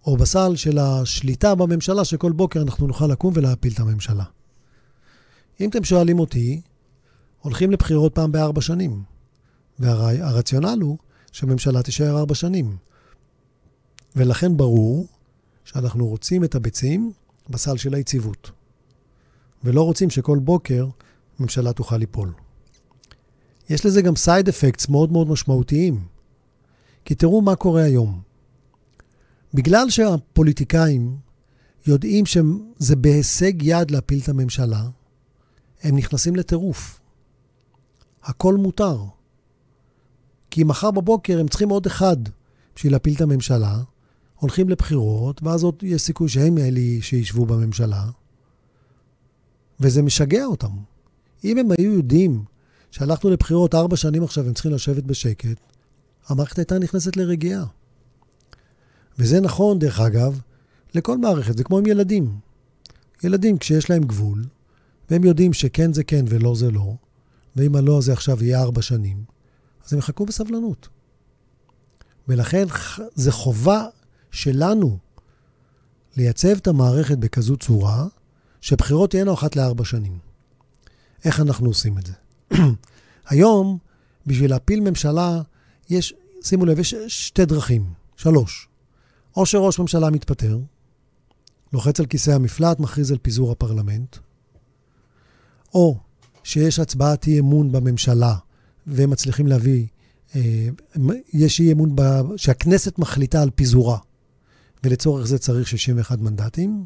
[0.06, 4.24] או בסל של השליטה בממשלה, שכל בוקר אנחנו נוכל לקום ולהפיל את הממשלה.
[5.60, 6.60] אם אתם שואלים אותי,
[7.40, 9.02] הולכים לבחירות פעם בארבע שנים.
[9.78, 10.98] והרציונל הוא
[11.32, 12.76] שהממשלה תישאר ארבע שנים.
[14.16, 15.06] ולכן ברור
[15.64, 17.12] שאנחנו רוצים את הביצים
[17.48, 18.50] בסל של היציבות.
[19.64, 20.86] ולא רוצים שכל בוקר
[21.40, 22.32] ממשלה תוכל ליפול.
[23.70, 26.04] יש לזה גם סייד אפקטס מאוד מאוד משמעותיים.
[27.04, 28.20] כי תראו מה קורה היום.
[29.54, 31.16] בגלל שהפוליטיקאים
[31.86, 34.88] יודעים שזה בהישג יד להפיל את הממשלה,
[35.82, 37.00] הם נכנסים לטירוף.
[38.22, 38.98] הכל מותר.
[40.50, 42.16] כי מחר בבוקר הם צריכים עוד אחד
[42.76, 43.82] בשביל להפיל את הממשלה,
[44.44, 48.04] הולכים לבחירות, ואז עוד יש סיכוי שהם אלה שישבו בממשלה,
[49.80, 50.70] וזה משגע אותם.
[51.44, 52.44] אם הם היו יודעים
[52.90, 55.60] שהלכנו לבחירות ארבע שנים עכשיו, הם צריכים לשבת בשקט,
[56.28, 57.64] המערכת הייתה נכנסת לרגיעה.
[59.18, 60.40] וזה נכון, דרך אגב,
[60.94, 62.38] לכל מערכת, זה כמו עם ילדים.
[63.24, 64.44] ילדים, כשיש להם גבול,
[65.10, 66.94] והם יודעים שכן זה כן ולא זה לא,
[67.56, 69.24] ואם הלא זה עכשיו יהיה ארבע שנים,
[69.86, 70.88] אז הם יחכו בסבלנות.
[72.28, 72.64] ולכן
[73.14, 73.86] זה חובה
[74.34, 74.98] שלנו
[76.16, 78.06] לייצב את המערכת בכזו צורה,
[78.60, 80.18] שבחירות תהיינה אחת לארבע שנים.
[81.24, 82.12] איך אנחנו עושים את זה?
[83.30, 83.78] היום,
[84.26, 85.42] בשביל להפיל ממשלה,
[85.90, 88.68] יש, שימו לב, יש שתי דרכים, שלוש.
[89.36, 90.58] או שראש ממשלה מתפטר,
[91.72, 94.16] לוחץ על כיסא המפלט, מכריז על פיזור הפרלמנט,
[95.74, 95.98] או
[96.44, 98.34] שיש הצבעת אי אמון בממשלה
[98.86, 99.86] והם מצליחים להביא,
[100.36, 100.68] אה,
[101.32, 102.02] יש אי אמון ב,
[102.36, 103.98] שהכנסת מחליטה על פיזורה,
[104.84, 106.84] ולצורך זה צריך 61 מנדטים,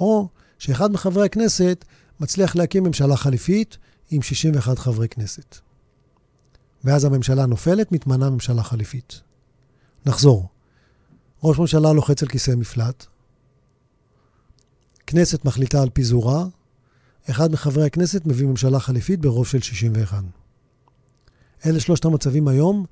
[0.00, 1.84] או שאחד מחברי הכנסת
[2.20, 3.78] מצליח להקים ממשלה חליפית
[4.10, 5.56] עם 61 חברי כנסת.
[6.84, 9.20] ואז הממשלה נופלת, מתמנה ממשלה חליפית.
[10.06, 10.48] נחזור.
[11.42, 13.06] ראש ממשלה לוחץ על כיסא מפלט,
[15.06, 16.44] כנסת מחליטה על פיזורה,
[17.30, 20.22] אחד מחברי הכנסת מביא ממשלה חליפית ברוב של 61.
[21.66, 22.84] אלה שלושת המצבים היום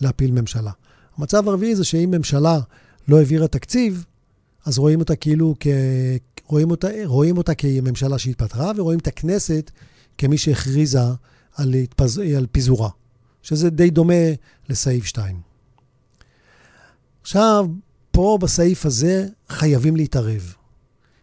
[0.00, 0.70] להפיל ממשלה.
[1.16, 2.60] המצב הרביעי זה שאם ממשלה
[3.08, 4.04] לא העבירה תקציב,
[4.64, 5.66] אז רואים אותה כאילו כ...
[6.46, 9.70] רואים אותה, רואים אותה כממשלה שהתפטרה, ורואים את הכנסת
[10.18, 11.00] כמי שהכריזה
[11.54, 12.18] על, התפז...
[12.18, 12.88] על פיזורה,
[13.42, 14.14] שזה די דומה
[14.68, 15.40] לסעיף 2.
[17.22, 17.66] עכשיו,
[18.10, 20.54] פה בסעיף הזה חייבים להתערב.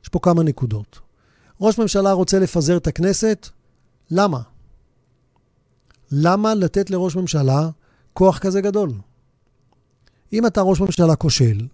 [0.03, 0.99] יש פה כמה נקודות.
[1.61, 3.49] ראש ממשלה רוצה לפזר את הכנסת,
[4.11, 4.41] למה?
[6.11, 7.69] למה לתת לראש ממשלה
[8.13, 8.91] כוח כזה גדול?
[10.33, 11.67] אם אתה ראש ממשלה כושל,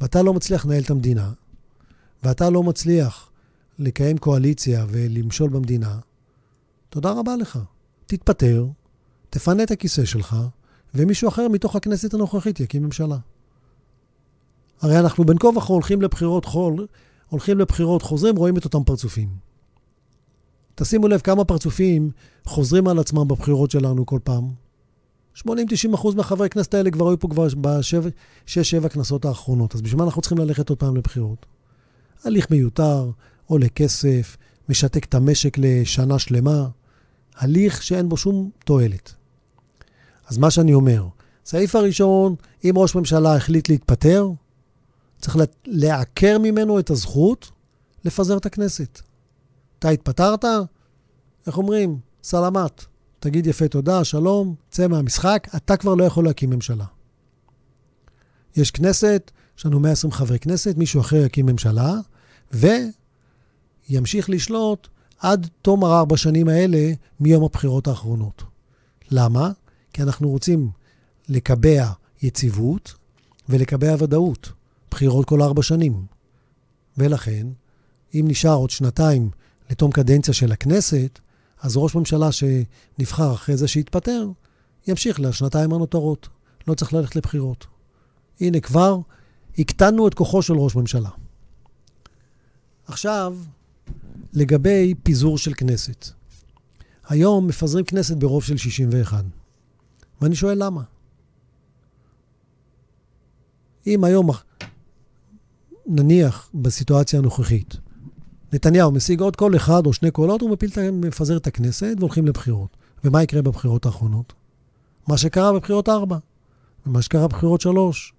[0.00, 1.32] ואתה לא מצליח לנהל את המדינה,
[2.22, 3.30] ואתה לא מצליח
[3.78, 5.98] לקיים קואליציה ולמשול במדינה,
[6.88, 7.58] תודה רבה לך.
[8.06, 8.66] תתפטר,
[9.30, 10.36] תפנה את הכיסא שלך,
[10.94, 13.16] ומישהו אחר מתוך הכנסת הנוכחית יקים ממשלה.
[14.80, 16.86] הרי אנחנו בין כה וכה הולכים לבחירות חול,
[17.28, 19.28] הולכים לבחירות, חוזרים, רואים את אותם פרצופים.
[20.74, 22.10] תשימו לב כמה פרצופים
[22.44, 24.65] חוזרים על עצמם בבחירות שלנו כל פעם.
[25.36, 29.74] 80-90 אחוז מהחברי הכנסת האלה כבר היו פה כבר בשש-שבע כנסות האחרונות.
[29.74, 31.46] אז בשביל מה אנחנו צריכים ללכת עוד פעם לבחירות?
[32.24, 33.10] הליך מיותר,
[33.46, 34.36] עולה כסף,
[34.68, 36.68] משתק את המשק לשנה שלמה.
[37.36, 39.14] הליך שאין בו שום תועלת.
[40.26, 41.06] אז מה שאני אומר,
[41.44, 44.28] סעיף הראשון, אם ראש ממשלה החליט להתפטר,
[45.20, 47.50] צריך לעקר ממנו את הזכות
[48.04, 49.00] לפזר את הכנסת.
[49.78, 50.44] אתה התפטרת?
[51.46, 51.98] איך אומרים?
[52.22, 52.84] סלמת.
[53.26, 56.84] תגיד יפה תודה, שלום, צא מהמשחק, אתה כבר לא יכול להקים ממשלה.
[58.56, 61.94] יש כנסת, יש לנו 120 חברי כנסת, מישהו אחר יקים ממשלה,
[62.52, 68.42] וימשיך לשלוט עד תום ארבע שנים האלה מיום הבחירות האחרונות.
[69.10, 69.50] למה?
[69.92, 70.70] כי אנחנו רוצים
[71.28, 71.90] לקבע
[72.22, 72.94] יציבות
[73.48, 74.52] ולקבע ודאות.
[74.90, 76.06] בחירות כל ארבע שנים.
[76.98, 77.46] ולכן,
[78.14, 79.30] אם נשאר עוד שנתיים
[79.70, 81.18] לתום קדנציה של הכנסת,
[81.60, 84.30] אז ראש ממשלה שנבחר אחרי זה שהתפטר,
[84.86, 86.28] ימשיך לשנתיים הנותרות.
[86.68, 87.66] לא צריך ללכת לבחירות.
[88.40, 88.98] הנה, כבר
[89.58, 91.10] הקטנו את כוחו של ראש ממשלה.
[92.86, 93.36] עכשיו,
[94.32, 96.06] לגבי פיזור של כנסת.
[97.08, 99.24] היום מפזרים כנסת ברוב של 61.
[100.20, 100.82] ואני שואל למה.
[103.86, 104.30] אם היום
[105.86, 107.76] נניח בסיטואציה הנוכחית,
[108.56, 112.76] נתניהו משיג עוד קול אחד או שני קולות, הוא מפיל, מפזר את הכנסת והולכים לבחירות.
[113.04, 114.32] ומה יקרה בבחירות האחרונות?
[115.08, 116.18] מה שקרה בבחירות 4,
[116.86, 118.12] ומה שקרה בבחירות 3,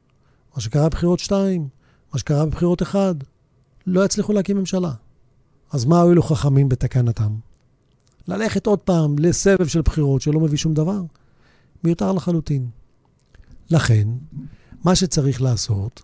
[0.56, 1.68] מה שקרה בבחירות 2,
[2.14, 3.16] מה שקרה בבחירות 1.
[3.88, 4.92] לא יצליחו להקים ממשלה.
[5.72, 7.32] אז מה הועילו חכמים בתקנתם?
[8.28, 11.02] ללכת עוד פעם לסבב של בחירות שלא מביא שום דבר?
[11.84, 12.68] מיותר לחלוטין.
[13.70, 14.08] לכן,
[14.84, 16.02] מה שצריך לעשות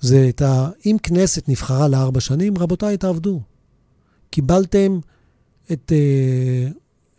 [0.00, 0.68] זה את ה...
[0.86, 3.40] אם כנסת נבחרה לארבע שנים, רבותיי, תעבדו.
[4.32, 4.98] קיבלתם
[5.72, 6.68] את, אה,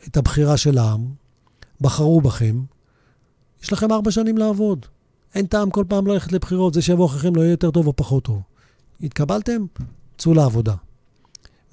[0.08, 1.06] את הבחירה של העם,
[1.82, 2.62] בחרו בכם,
[3.63, 4.86] יש לכם ארבע שנים לעבוד.
[5.36, 8.23] אין טעם כל פעם ללכת לבחירות, זה שיבוא אחריכם לא יהיה יותר טוב או פחות
[8.23, 8.41] טוב.
[9.04, 9.65] התקבלתם?
[10.17, 10.76] צאו לעבודה.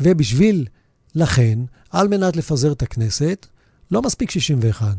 [0.00, 0.66] ובשביל,
[1.14, 1.58] לכן,
[1.90, 3.46] על מנת לפזר את הכנסת,
[3.90, 4.96] לא מספיק 61.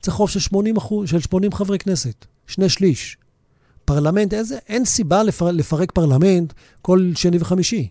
[0.00, 3.16] צריך רוב של 80, אחוז, של 80 חברי כנסת, שני שליש.
[3.84, 6.52] פרלמנט, איזה, אין סיבה לפר, לפרק פרלמנט
[6.82, 7.88] כל שני וחמישי.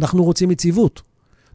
[0.00, 1.02] אנחנו רוצים יציבות.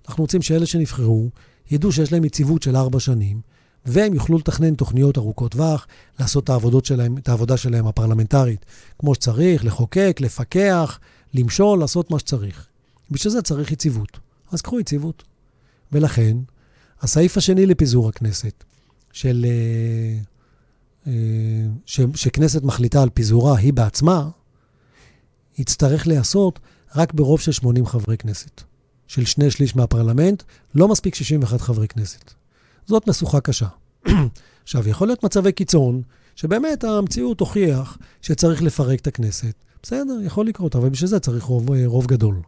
[0.10, 1.30] אנחנו רוצים שאלה שנבחרו
[1.72, 3.42] ידעו שיש להם יציבות של ארבע שנים,
[3.86, 5.88] והם יוכלו לתכנן תוכניות ארוכות טווח,
[6.20, 6.50] לעשות את
[6.86, 8.66] שלהם, את העבודה שלהם הפרלמנטרית
[9.00, 11.00] כמו שצריך, לחוקק, לפקח,
[11.34, 12.68] למשול, לעשות מה שצריך.
[13.12, 14.20] בשביל זה צריך יציבות.
[14.52, 15.24] אז קחו יציבות.
[15.92, 16.38] ולכן,
[17.02, 18.64] הסעיף השני לפיזור הכנסת,
[19.12, 20.20] של, אה,
[21.08, 24.30] אה, ש, שכנסת מחליטה על פיזורה היא בעצמה,
[25.58, 26.60] יצטרך להיעשות
[26.96, 28.69] רק ברוב של 80 חברי כנסת.
[29.10, 30.44] של שני שליש מהפרלמנט,
[30.76, 32.34] לא מספיק 61 חברי כנסת.
[32.86, 33.68] זאת משוכה קשה.
[34.64, 36.02] עכשיו, יכול להיות מצבי קיצון,
[36.36, 39.54] שבאמת המציאות הוכיח שצריך לפרק את הכנסת.
[39.84, 42.42] בסדר, יכול לקרות, אבל בשביל זה צריך רוב, אה, רוב גדול.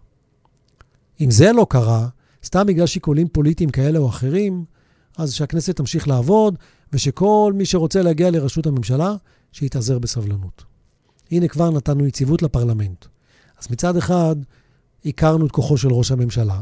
[1.22, 2.08] אם זה לא קרה,
[2.46, 4.66] סתם בגלל שיקולים פוליטיים כאלה או אחרים,
[5.18, 6.58] אז שהכנסת תמשיך לעבוד,
[6.94, 9.16] ושכל מי שרוצה להגיע לראשות הממשלה,
[9.52, 10.64] שיתאזר בסבלנות.
[11.32, 13.06] הנה כבר נתנו יציבות לפרלמנט.
[13.60, 14.36] אז מצד אחד,
[15.06, 16.62] הכרנו את כוחו של ראש הממשלה,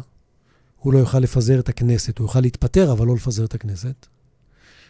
[0.80, 4.06] הוא לא יוכל לפזר את הכנסת, הוא יוכל להתפטר, אבל לא לפזר את הכנסת.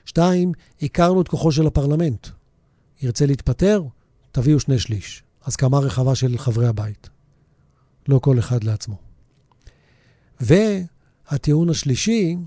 [0.05, 2.27] שתיים, הכרנו את כוחו של הפרלמנט.
[3.01, 3.83] ירצה להתפטר,
[4.31, 5.23] תביאו שני שליש.
[5.43, 7.09] הסכמה רחבה של חברי הבית.
[8.07, 8.97] לא כל אחד לעצמו.
[10.39, 12.37] והטיעון השלישי,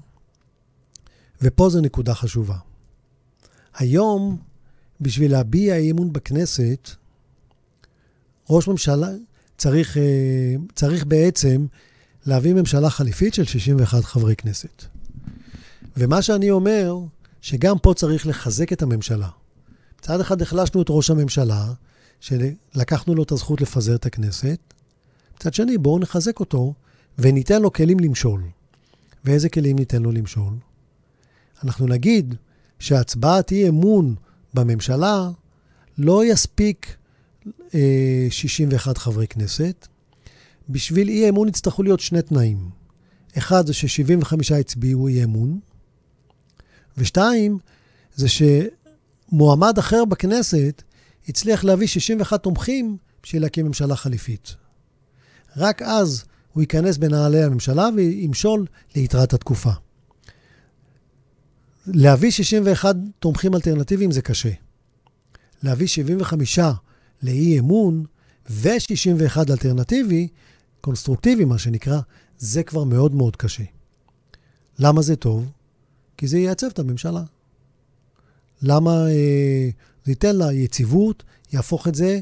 [1.43, 2.57] ופה זו נקודה חשובה.
[3.75, 4.39] היום,
[5.01, 6.91] בשביל להביע אי אמון בכנסת,
[8.51, 9.09] ראש ממשלה
[9.63, 11.67] צריך, אה, צריך בעצם
[12.27, 14.85] להביא ממשלה חליפית של 61 חברי כנסת.
[15.97, 16.97] ומה שאני אומר,
[17.41, 19.29] שגם פה צריך לחזק את הממשלה.
[19.99, 21.73] מצד אחד החלשנו את ראש הממשלה,
[22.21, 24.59] שלקחנו לו את הזכות לפזר את הכנסת.
[25.37, 26.75] מצד שני, בואו נחזק אותו
[27.19, 28.43] וניתן לו כלים למשול.
[29.25, 30.55] ואיזה כלים ניתן לו למשול?
[31.65, 32.35] אנחנו נגיד
[32.79, 34.15] שהצבעת אי אמון
[34.55, 35.31] בממשלה
[35.99, 36.97] לא יספיק
[38.31, 39.87] 61 חברי כנסת,
[40.69, 42.71] בשביל אי אמון יצטרכו להיות שני תנאים.
[43.39, 45.61] אחד זה ש-75 הצביעו אי אמון,
[46.99, 47.59] ושתיים,
[48.15, 50.83] זה שמועמד אחר בכנסת
[51.29, 54.55] הצליח להביא 61 תומכים בשביל להקים ממשלה חליפית.
[55.57, 59.71] רק אז הוא ייכנס בנעלי הממשלה וימשול ליתרת התקופה.
[61.87, 64.51] להביא 61 תומכים אלטרנטיביים זה קשה.
[65.63, 66.59] להביא 75
[67.23, 68.05] לאי אמון
[68.51, 70.29] ו-61 אלטרנטיבי,
[70.81, 72.01] קונסטרוקטיבי מה שנקרא,
[72.39, 73.65] זה כבר מאוד מאוד קשה.
[74.79, 75.51] למה זה טוב?
[76.17, 77.23] כי זה ייעצב את הממשלה.
[78.63, 79.69] למה אה,
[80.05, 82.21] זה ייתן לה יציבות, יהפוך את זה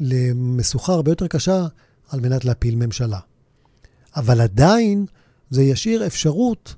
[0.00, 1.66] למשוכה הרבה יותר קשה
[2.08, 3.18] על מנת להפיל ממשלה.
[4.16, 5.06] אבל עדיין
[5.50, 6.74] זה ישאיר אפשרות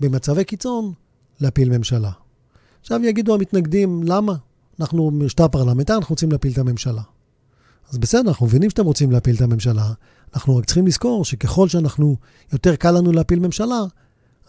[0.00, 0.92] במצבי קיצון
[1.40, 2.10] להפיל ממשלה.
[2.80, 4.34] עכשיו יגידו המתנגדים, למה?
[4.80, 7.02] אנחנו משטר פרלמנטר, אנחנו רוצים להפיל את הממשלה.
[7.90, 9.92] אז בסדר, אנחנו מבינים שאתם רוצים להפיל את הממשלה,
[10.34, 12.16] אנחנו רק צריכים לזכור שככל שאנחנו,
[12.52, 13.80] יותר קל לנו להפיל ממשלה,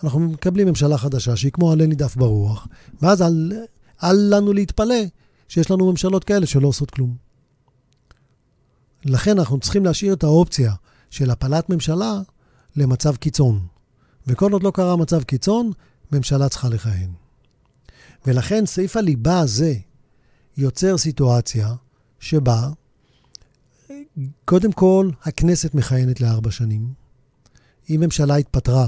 [0.04, 2.68] אנחנו מקבלים ממשלה חדשה שהיא כמו עלה נידף ברוח,
[3.02, 3.54] ואז אל,
[4.04, 5.04] אל לנו להתפלא
[5.48, 7.16] שיש לנו ממשלות כאלה שלא עושות כלום.
[9.06, 10.74] לכן אנחנו צריכים להשאיר את האופציה
[11.10, 12.22] של הפלת ממשלה
[12.76, 13.60] למצב קיצון.
[14.28, 15.72] וכל עוד לא קרה מצב קיצון,
[16.12, 17.10] ממשלה צריכה לכהן.
[18.26, 19.76] ולכן סעיף הליבה הזה
[20.58, 21.74] יוצר סיטואציה
[22.20, 22.70] שבה
[24.46, 26.94] קודם כל, הכנסת מכהנת לארבע שנים.
[27.90, 28.88] אם ממשלה התפטרה,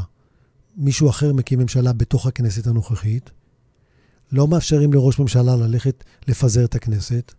[0.77, 3.29] מישהו אחר מקים ממשלה בתוך הכנסת הנוכחית.
[4.31, 7.33] לא מאפשרים לראש ממשלה ללכת לפזר את הכנסת.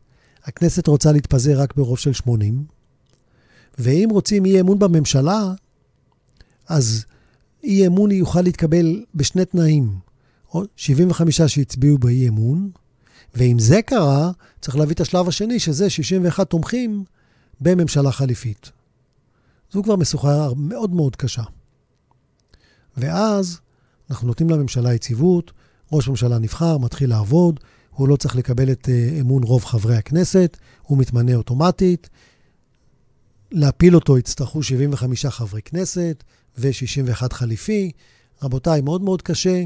[0.45, 2.65] הכנסת רוצה להתפזר רק ברוב של 80.
[3.79, 5.53] ואם רוצים אי אמון בממשלה,
[6.69, 7.05] אז
[7.65, 9.99] אי אמון יוכל להתקבל בשני תנאים.
[10.77, 12.71] 75 שהצביעו באי אמון,
[13.35, 17.05] ואם זה קרה, צריך להביא את השלב השני, שזה 61 תומכים
[17.61, 18.71] בממשלה חליפית.
[19.73, 21.43] זו כבר משוכה מאוד מאוד קשה.
[22.97, 23.61] ואז
[24.11, 25.53] אנחנו נותנים לממשלה יציבות,
[25.93, 30.57] ראש ממשלה נבחר, מתחיל לעבוד, הוא לא צריך לקבל את uh, אמון רוב חברי הכנסת,
[30.83, 32.09] הוא מתמנה אוטומטית.
[33.53, 36.25] להפיל אותו יצטרכו 75 חברי כנסת
[36.59, 37.91] ו-61 חליפי.
[38.43, 39.65] רבותיי, מאוד מאוד קשה,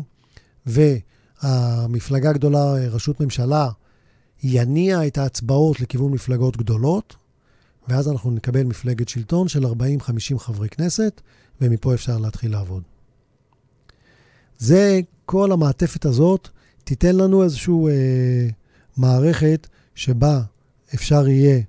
[1.44, 3.68] והמפלגה הגדולה, ראשות ממשלה,
[4.42, 7.16] יניע את ההצבעות לכיוון מפלגות גדולות,
[7.88, 9.68] ואז אנחנו נקבל מפלגת שלטון של 40-50
[10.38, 11.20] חברי כנסת,
[11.60, 12.82] ומפה אפשר להתחיל לעבוד.
[14.58, 16.48] זה, כל המעטפת הזאת
[16.84, 18.48] תיתן לנו איזושהי אה,
[18.96, 20.42] מערכת שבה
[20.94, 21.60] אפשר יהיה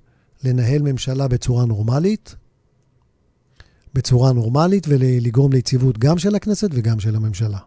[0.44, 2.36] לנהל ממשלה בצורה נורמלית,
[3.94, 7.58] בצורה נורמלית ולגרום ליציבות גם של הכנסת וגם של הממשלה.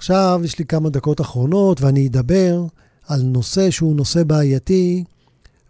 [0.00, 2.64] עכשיו יש לי כמה דקות אחרונות ואני אדבר
[3.08, 5.04] על נושא שהוא נושא בעייתי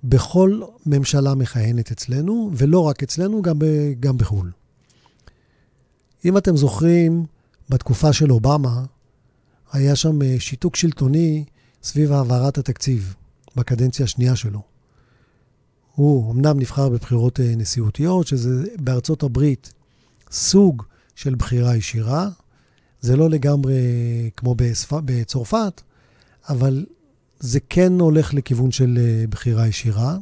[0.04, 3.64] בכל ממשלה מכהנת אצלנו, ולא רק אצלנו, גם, ב,
[4.00, 4.50] גם בחו"ל.
[6.24, 7.24] אם אתם זוכרים,
[7.68, 8.84] בתקופה של אובמה,
[9.72, 11.44] היה שם אה, שיתוק שלטוני
[11.82, 13.14] סביב העברת התקציב
[13.56, 14.62] בקדנציה השנייה שלו.
[15.94, 19.72] הוא אמנם נבחר בבחירות אה, נשיאותיות, שזה בארצות הברית
[20.30, 20.82] סוג
[21.14, 22.28] של בחירה ישירה.
[23.00, 23.74] זה לא לגמרי
[24.36, 24.92] כמו בספ...
[25.04, 25.80] בצרפת,
[26.48, 26.86] אבל
[27.40, 30.16] זה כן הולך לכיוון של אה, בחירה ישירה.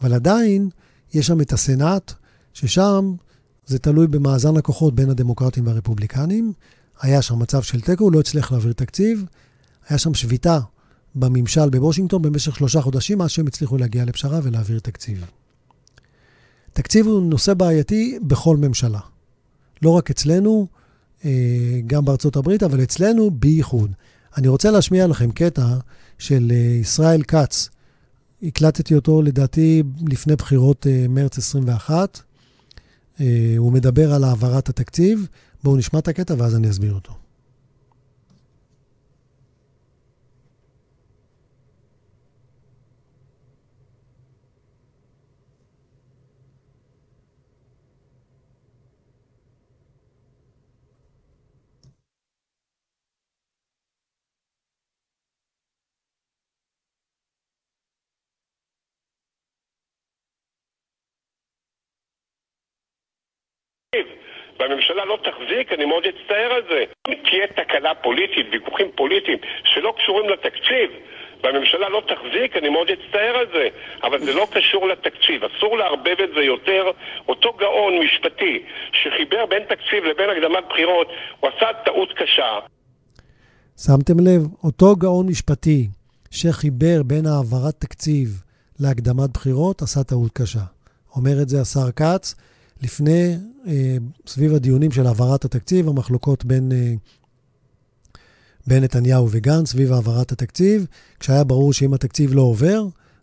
[0.00, 0.68] אבל עדיין
[1.14, 2.12] יש שם את הסנאט,
[2.54, 3.14] ששם
[3.66, 6.52] זה תלוי במאזן הכוחות בין הדמוקרטים והרפובליקנים.
[7.00, 9.24] היה שם מצב של תיקו, הוא לא הצליח להעביר תקציב.
[9.88, 10.58] היה שם שביתה
[11.14, 15.24] בממשל בוושינגטון במשך שלושה חודשים, עד שהם הצליחו להגיע לפשרה ולהעביר תקציב.
[16.72, 19.00] תקציב הוא נושא בעייתי בכל ממשלה.
[19.82, 20.66] לא רק אצלנו,
[21.86, 23.92] גם בארצות הברית, אבל אצלנו בייחוד.
[24.36, 25.66] אני רוצה להשמיע לכם קטע
[26.18, 27.68] של אה, ישראל כץ.
[28.42, 32.20] הקלטתי אותו, לדעתי, לפני בחירות אה, מרץ 21.
[33.58, 35.26] הוא מדבר על העברת התקציב.
[35.64, 37.12] בואו נשמע את הקטע ואז אני אסביר אותו.
[64.58, 66.84] והממשלה לא תחזיק, אני מאוד אצטער על זה.
[67.08, 70.90] אם תהיה תקלה פוליטית, ויכוחים פוליטיים שלא קשורים לתקציב,
[71.42, 73.68] והממשלה לא תחזיק, אני מאוד אצטער על זה,
[74.02, 76.90] אבל זה לא קשור לתקציב, אסור לערבב את זה יותר.
[77.28, 81.08] אותו גאון משפטי שחיבר בין תקציב לבין הקדמת בחירות,
[81.40, 82.58] הוא עשה טעות קשה.
[83.86, 85.86] שמתם לב, אותו גאון משפטי
[86.30, 88.28] שחיבר בין העברת תקציב
[88.80, 90.64] להקדמת בחירות, עשה טעות קשה.
[91.16, 92.34] אומר את זה השר כץ.
[92.82, 93.34] לפני,
[93.66, 96.92] אה, סביב הדיונים של העברת התקציב, המחלוקות בין, אה,
[98.66, 100.86] בין נתניהו וגנץ סביב העברת התקציב,
[101.20, 102.80] כשהיה ברור שאם התקציב לא עובר,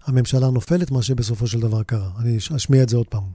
[0.08, 2.10] הממשלה נופלת, מה שבסופו של דבר קרה.
[2.22, 3.28] אני אשמיע את זה עוד פעם.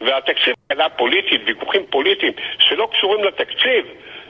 [0.00, 3.84] והתקציב היה פוליטית, ויכוחים פוליטיים שלא קשורים לתקציב,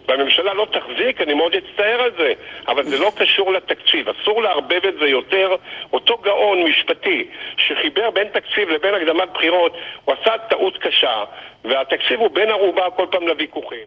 [0.09, 2.33] והממשלה לא תחזיק, אני מאוד אצטער על זה,
[2.69, 5.57] אבל זה לא קשור לתקציב, אסור לערבב את זה יותר.
[5.92, 9.73] אותו גאון משפטי שחיבר בין תקציב לבין הקדמת בחירות,
[10.05, 11.25] הוא עשה טעות קשה,
[11.64, 13.87] והתקציב הוא בין ערובה כל פעם לוויכוחים.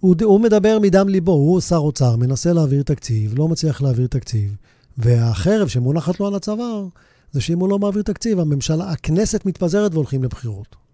[0.00, 4.50] הוא, הוא מדבר מדם ליבו, הוא שר אוצר, מנסה להעביר תקציב, לא מצליח להעביר תקציב,
[4.98, 6.82] והחרב שמונחת לו על הצוואר
[7.30, 10.85] זה שאם הוא לא מעביר תקציב, הממשלה, הכנסת מתפזרת והולכים לבחירות.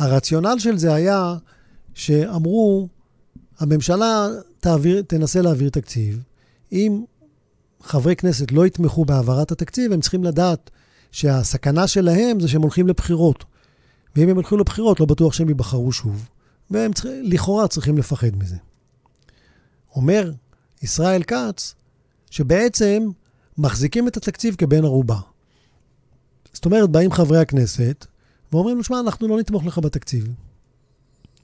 [0.00, 1.34] הרציונל של זה היה
[1.94, 2.88] שאמרו,
[3.58, 4.28] הממשלה
[4.60, 6.22] תעביר, תנסה להעביר תקציב.
[6.72, 7.04] אם
[7.82, 10.70] חברי כנסת לא יתמכו בהעברת התקציב, הם צריכים לדעת
[11.12, 13.44] שהסכנה שלהם זה שהם הולכים לבחירות.
[14.16, 16.28] ואם הם ילכו לבחירות, לא בטוח שהם ייבחרו שוב.
[16.70, 18.56] והם צריכים, לכאורה צריכים לפחד מזה.
[19.94, 20.32] אומר
[20.82, 21.74] ישראל כץ,
[22.30, 23.02] שבעצם
[23.58, 25.18] מחזיקים את התקציב כבן ערובה.
[26.52, 28.06] זאת אומרת, באים חברי הכנסת
[28.52, 30.28] ואומרים לו, שמע, אנחנו לא נתמוך לך בתקציב.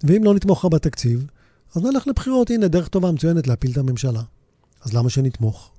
[0.03, 1.27] ואם לא נתמוך לך בתקציב,
[1.75, 2.51] אז נלך לבחירות.
[2.51, 4.23] הנה, דרך טובה מצוינת להפיל את הממשלה.
[4.83, 5.71] אז למה שנתמוך?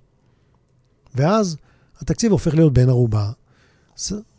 [1.16, 1.58] ואז
[2.00, 3.32] התקציב הופך להיות בן ערובה.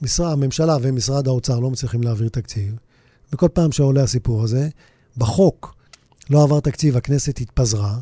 [0.02, 2.74] משרה, הממשלה ומשרד האוצר לא מצליחים להעביר תקציב,
[3.32, 4.68] וכל פעם שעולה הסיפור הזה,
[5.16, 5.74] בחוק
[6.30, 7.98] לא עבר תקציב, הכנסת התפזרה,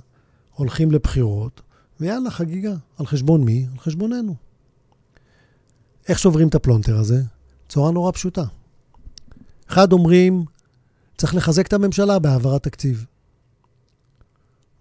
[0.55, 1.61] הולכים לבחירות,
[2.01, 2.75] ויאללה, חגיגה.
[2.99, 3.67] על חשבון מי?
[3.73, 4.35] על חשבוננו.
[6.09, 7.23] איך שוברים את הפלונטר הזה?
[7.69, 8.45] צורה נורא פשוטה.
[9.69, 10.45] אחד אומרים,
[11.17, 13.07] צריך לחזק את הממשלה בהעברת תקציב.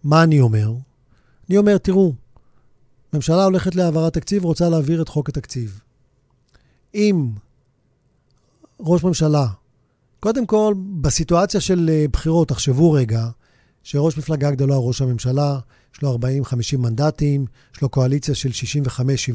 [0.03, 0.73] מה אני אומר?
[1.49, 2.13] אני אומר, תראו,
[3.13, 5.79] ממשלה הולכת להעברת תקציב, רוצה להעביר את חוק התקציב.
[6.95, 7.29] אם
[8.79, 9.47] ראש ממשלה,
[10.19, 13.29] קודם כל, בסיטואציה של אה, בחירות, תחשבו רגע,
[13.83, 15.59] שראש מפלגה גדולה, ראש הממשלה,
[15.95, 18.49] יש לו 40-50 מנדטים, יש לו קואליציה של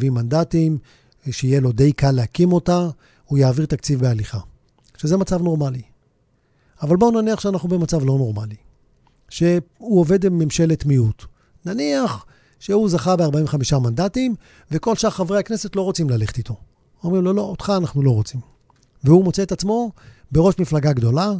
[0.05, 0.79] 65-70 מנדטים,
[1.31, 2.89] שיהיה לו די קל להקים אותה,
[3.25, 4.39] הוא יעביר תקציב בהליכה.
[5.01, 5.83] שזה מצב נורמלי.
[6.83, 8.57] אבל בואו נניח שאנחנו במצב לא נורמלי,
[9.29, 11.25] שהוא עובד עם ממשלת מיעוט.
[11.67, 12.27] נניח
[12.59, 14.35] שהוא זכה ב-45 מנדטים,
[14.71, 16.57] וכל שאר חברי הכנסת לא רוצים ללכת איתו.
[17.05, 18.41] אומרים לו, לא, אותך אנחנו לא רוצים.
[19.05, 19.93] והוא מוצא את עצמו
[20.33, 21.33] בראש מפלגה גדולה,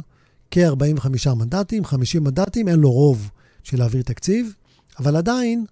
[0.51, 3.29] כ-45 מנדטים, 50 מנדטים, אין לו רוב
[3.63, 4.53] של להעביר תקציב,
[4.99, 5.65] אבל עדיין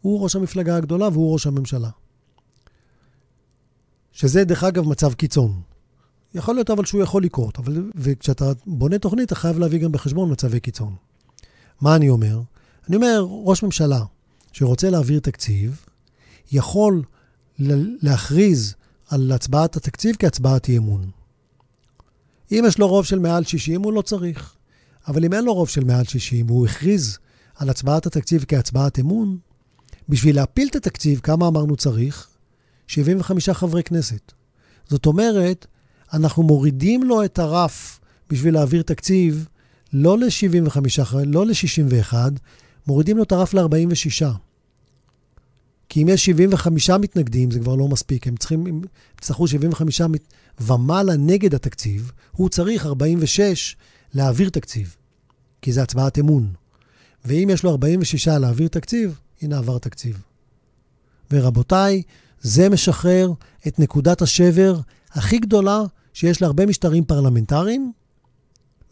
[0.00, 1.90] הוא ראש המפלגה הגדולה והוא ראש הממשלה.
[4.12, 5.60] שזה, דרך אגב, מצב קיצון.
[6.36, 10.32] יכול להיות אבל שהוא יכול לקרות, אבל, וכשאתה בונה תוכנית, אתה חייב להביא גם בחשבון
[10.32, 10.94] מצבי קיצון.
[11.80, 12.40] מה אני אומר?
[12.88, 14.00] אני אומר, ראש ממשלה
[14.52, 15.80] שרוצה להעביר תקציב,
[16.52, 17.02] יכול
[18.02, 18.74] להכריז
[19.08, 21.10] על הצבעת התקציב כהצבעת אי אמון.
[22.52, 24.54] אם יש לו רוב של מעל 60, הוא לא צריך.
[25.08, 27.18] אבל אם אין לו רוב של מעל 60, הוא הכריז
[27.54, 29.38] על הצבעת התקציב כהצבעת אמון,
[30.08, 32.28] בשביל להפיל את התקציב, כמה אמרנו צריך?
[32.86, 34.32] 75 חברי כנסת.
[34.88, 35.66] זאת אומרת,
[36.16, 38.00] אנחנו מורידים לו את הרף
[38.30, 39.48] בשביל להעביר תקציב
[39.92, 42.14] לא ל-75, לא ל-61,
[42.86, 44.26] מורידים לו את הרף ל-46.
[45.88, 48.26] כי אם יש 75 מתנגדים, זה כבר לא מספיק.
[48.26, 48.80] הם צריכים, הם
[49.18, 50.00] יצטרכו 75
[50.60, 53.76] ומעלה נגד התקציב, הוא צריך 46
[54.14, 54.96] להעביר תקציב,
[55.62, 56.52] כי זה הצבעת אמון.
[57.24, 60.22] ואם יש לו 46 להעביר תקציב, הנה עבר תקציב.
[61.30, 62.02] ורבותיי,
[62.40, 63.32] זה משחרר
[63.66, 65.82] את נקודת השבר הכי גדולה
[66.16, 67.92] שיש להרבה משטרים פרלמנטריים,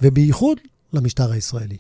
[0.00, 0.58] ובייחוד
[0.92, 1.76] למשטר הישראלי.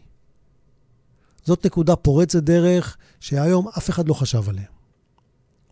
[1.44, 4.64] זאת נקודה פורצת דרך שהיום אף אחד לא חשב עליה.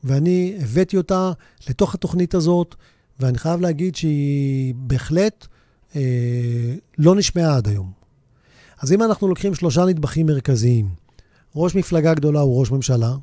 [0.04, 1.32] ואני הבאתי אותה
[1.68, 2.74] לתוך התוכנית הזאת,
[3.20, 5.46] ואני חייב להגיד שהיא בהחלט
[5.96, 7.92] אה, לא נשמעה עד היום.
[8.82, 10.88] אז אם אנחנו לוקחים שלושה נדבכים מרכזיים,
[11.56, 13.14] ראש מפלגה גדולה הוא ראש ממשלה,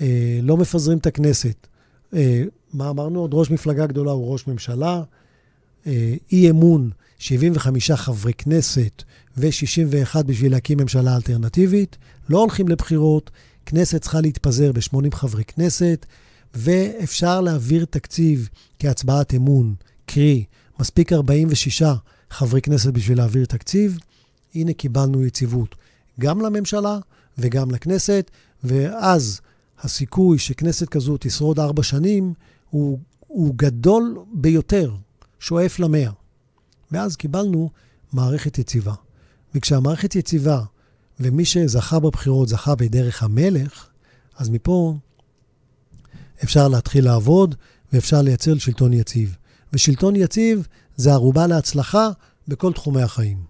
[0.00, 1.66] אה, לא מפזרים את הכנסת.
[2.14, 3.20] אה, מה אמרנו?
[3.20, 5.02] עוד ראש מפלגה גדולה הוא ראש ממשלה,
[5.86, 9.02] אה, אי אמון 75 חברי כנסת
[9.36, 11.96] ו-61 בשביל להקים ממשלה אלטרנטיבית,
[12.28, 13.30] לא הולכים לבחירות,
[13.66, 16.06] כנסת צריכה להתפזר ב-80 חברי כנסת,
[16.54, 18.48] ואפשר להעביר תקציב
[18.78, 19.74] כהצבעת אמון,
[20.06, 20.44] קרי,
[20.80, 21.82] מספיק 46
[22.30, 23.98] חברי כנסת בשביל להעביר תקציב.
[24.54, 25.74] הנה קיבלנו יציבות
[26.20, 26.98] גם לממשלה
[27.38, 28.30] וגם לכנסת,
[28.64, 29.40] ואז
[29.80, 32.34] הסיכוי שכנסת כזו תשרוד ארבע שנים
[32.76, 34.94] הוא, הוא גדול ביותר,
[35.40, 36.10] שואף למאה.
[36.92, 37.70] ואז קיבלנו
[38.12, 38.94] מערכת יציבה.
[39.54, 40.62] וכשהמערכת יציבה
[41.20, 43.88] ומי שזכה בבחירות זכה בדרך המלך,
[44.36, 44.94] אז מפה
[46.44, 47.54] אפשר להתחיל לעבוד
[47.92, 49.36] ואפשר לייצר שלטון יציב.
[49.72, 50.66] ושלטון יציב
[50.96, 52.08] זה ערובה להצלחה
[52.48, 53.44] בכל תחומי החיים.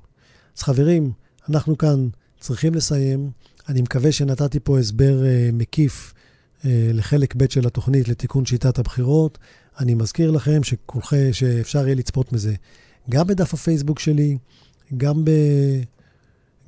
[0.56, 1.12] אז חברים,
[1.48, 2.08] אנחנו כאן
[2.40, 3.30] צריכים לסיים.
[3.68, 6.14] אני מקווה שנתתי פה הסבר uh, מקיף
[6.64, 9.38] לחלק ב' של התוכנית לתיקון שיטת הבחירות.
[9.80, 12.54] אני מזכיר לכם שכולכם, שאפשר יהיה לצפות מזה
[13.10, 14.38] גם בדף הפייסבוק שלי,
[14.96, 15.30] גם ב...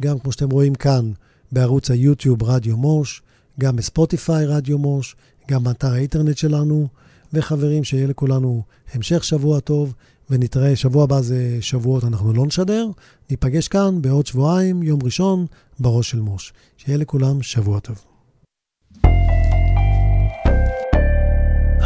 [0.03, 1.12] גם כמו שאתם רואים כאן,
[1.53, 3.22] בערוץ היוטיוב רדיו מוש,
[3.61, 5.16] גם בספוטיפיי רדיו מוש,
[5.51, 6.89] גם באתר האינטרנט שלנו.
[7.32, 8.62] וחברים, שיהיה לכולנו
[8.95, 9.95] המשך שבוע טוב,
[10.30, 12.86] ונתראה, שבוע הבא זה שבועות, אנחנו לא נשדר.
[13.30, 15.47] ניפגש כאן בעוד שבועיים, יום ראשון,
[15.78, 16.53] בראש של מוש.
[16.76, 18.08] שיהיה לכולם שבוע טוב.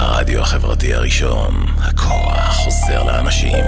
[0.02, 3.64] הרדיו החברתי הראשון, הכוח חוזר לאנשים.